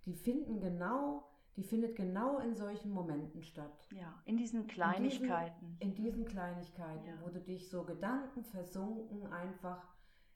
die 0.05 0.15
finden 0.15 0.61
genau, 0.61 1.32
die 1.57 1.63
findet 1.63 1.97
genau 1.97 2.39
in 2.39 2.55
solchen 2.55 2.91
Momenten 2.93 3.43
statt. 3.43 3.89
ja, 3.93 4.21
in 4.25 4.37
diesen 4.37 4.67
Kleinigkeiten. 4.67 5.77
In 5.81 5.95
diesen 5.95 6.25
Kleinigkeiten, 6.25 7.07
Ja. 7.07 7.21
wo 7.23 7.29
du 7.29 7.41
dich 7.41 7.69
so 7.69 7.85
Gedanken 7.85 8.43
versunken 8.45 9.27
einfach 9.33 9.87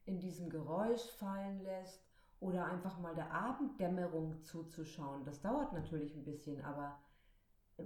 in 0.04 0.18
diesem 0.20 0.50
Geräusch 0.50 1.04
fallen 1.18 1.62
lässt 1.62 2.04
oder 2.40 2.66
einfach 2.66 2.98
mal 2.98 3.14
der 3.14 3.32
Abenddämmerung 3.32 4.42
zuzuschauen. 4.42 5.24
Das 5.24 5.40
dauert 5.40 5.72
natürlich 5.72 6.14
ein 6.14 6.24
bisschen, 6.24 6.62
aber 6.64 6.98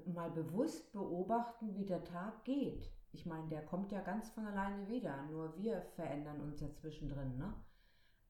mal 0.06 0.30
bewusst 0.30 0.92
beobachten, 0.92 1.74
wie 1.76 1.86
der 1.86 2.04
Tag 2.04 2.44
geht. 2.44 2.90
Ich 3.12 3.26
meine, 3.26 3.48
der 3.48 3.64
kommt 3.64 3.90
ja 3.90 4.00
ganz 4.02 4.28
von 4.30 4.46
alleine 4.46 4.88
wieder, 4.88 5.22
nur 5.26 5.56
wir 5.56 5.82
verändern 5.96 6.40
uns 6.40 6.60
ja 6.60 6.72
zwischendrin, 6.72 7.36
ne? 7.38 7.52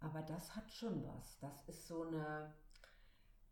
Aber 0.01 0.23
das 0.23 0.57
hat 0.57 0.71
schon 0.71 1.05
was. 1.07 1.39
Das 1.41 1.69
ist 1.69 1.87
so 1.87 2.03
eine, 2.05 2.55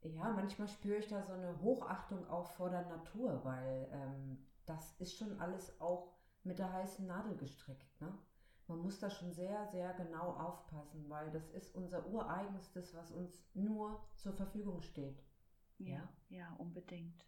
ja, 0.03 0.33
manchmal 0.33 0.69
spüre 0.69 0.99
ich 0.99 1.09
da 1.09 1.23
so 1.23 1.33
eine 1.33 1.61
Hochachtung 1.61 2.29
auch 2.29 2.49
vor 2.51 2.71
der 2.71 2.87
Natur, 2.87 3.45
weil 3.45 3.89
ähm, 3.93 4.39
das 4.67 4.95
ist 5.01 5.17
schon 5.17 5.41
alles 5.41 5.81
auch 5.81 6.15
mit 6.45 6.59
der 6.59 6.73
heißen 6.73 7.07
Nadel 7.07 7.37
gestrickt, 7.37 8.01
ne? 8.01 8.17
Man 8.69 8.81
muss 8.81 8.99
da 8.99 9.09
schon 9.09 9.33
sehr, 9.33 9.67
sehr 9.69 9.95
genau 9.95 10.35
aufpassen, 10.35 11.09
weil 11.09 11.31
das 11.31 11.49
ist 11.53 11.75
unser 11.75 12.07
ureigenstes, 12.07 12.95
was 12.95 13.11
uns 13.11 13.43
nur 13.55 14.07
zur 14.15 14.35
Verfügung 14.35 14.83
steht. 14.83 15.25
ja, 15.79 16.07
ja, 16.29 16.53
unbedingt. 16.59 17.25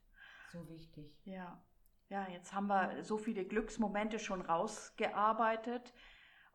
So 0.53 0.69
wichtig. 0.69 1.19
Ja. 1.25 1.63
Ja, 2.11 2.29
jetzt 2.29 2.53
haben 2.53 2.67
wir 2.67 3.05
so 3.05 3.17
viele 3.17 3.45
Glücksmomente 3.45 4.19
schon 4.19 4.43
rausgearbeitet. 4.43 5.95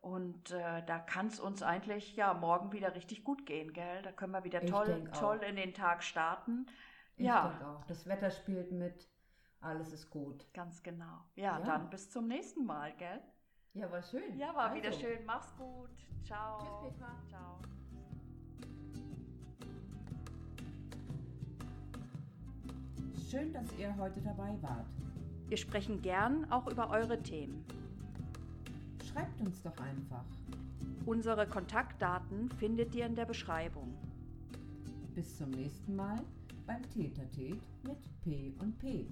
Und 0.06 0.52
äh, 0.52 0.84
da 0.86 1.00
kann 1.00 1.26
es 1.26 1.40
uns 1.40 1.64
eigentlich 1.64 2.14
ja 2.14 2.32
morgen 2.32 2.70
wieder 2.70 2.94
richtig 2.94 3.24
gut 3.24 3.44
gehen, 3.44 3.72
gell? 3.72 4.02
Da 4.02 4.12
können 4.12 4.30
wir 4.30 4.44
wieder 4.44 4.62
Ich 4.62 4.70
toll, 4.70 5.08
auch. 5.12 5.18
toll 5.18 5.38
in 5.38 5.56
den 5.56 5.74
Tag 5.74 6.04
starten. 6.04 6.66
Ich 7.16 7.26
ja, 7.26 7.48
denke 7.48 7.66
auch. 7.66 7.84
Das 7.86 8.06
Wetter 8.06 8.30
spielt 8.30 8.70
mit, 8.70 9.08
alles 9.60 9.92
ist 9.92 10.08
gut. 10.10 10.46
ganz 10.54 10.80
genau. 10.84 11.24
Ja, 11.34 11.58
Ja. 11.58 11.64
dann 11.64 11.90
bis 11.90 12.08
zum 12.08 12.28
nächsten 12.28 12.64
Mal, 12.64 12.92
gell? 12.98 13.20
Ja, 13.74 13.90
war 13.90 14.00
schön. 14.00 14.38
Ja, 14.38 14.54
war 14.54 14.72
wieder 14.76 14.90
Also, 14.90 15.00
schön. 15.00 15.26
Mach's 15.26 15.52
gut. 15.56 15.90
Ciao. 16.22 16.58
Tschüss, 16.60 16.92
Petra. 16.94 17.12
Ciao. 17.28 17.58
Schön, 23.28 23.52
dass 23.52 23.66
ihr 23.76 23.94
heute 23.96 24.20
dabei 24.20 24.56
wart. 24.62 24.86
Wir 25.48 25.56
sprechen 25.56 26.00
gern 26.00 26.50
auch 26.52 26.68
über 26.68 26.90
eure 26.90 27.20
Themen. 27.22 27.64
Schreibt 29.16 29.40
uns 29.40 29.62
doch 29.62 29.78
einfach. 29.78 30.26
Unsere 31.06 31.46
Kontaktdaten 31.46 32.50
findet 32.58 32.94
ihr 32.94 33.06
in 33.06 33.14
der 33.14 33.24
Beschreibung. 33.24 33.96
Bis 35.14 35.38
zum 35.38 35.52
nächsten 35.52 35.96
Mal 35.96 36.20
beim 36.66 36.82
Tätertät 36.90 37.62
mit 37.82 37.96
P 38.20 38.52
und 38.58 38.78
P. 38.78 39.06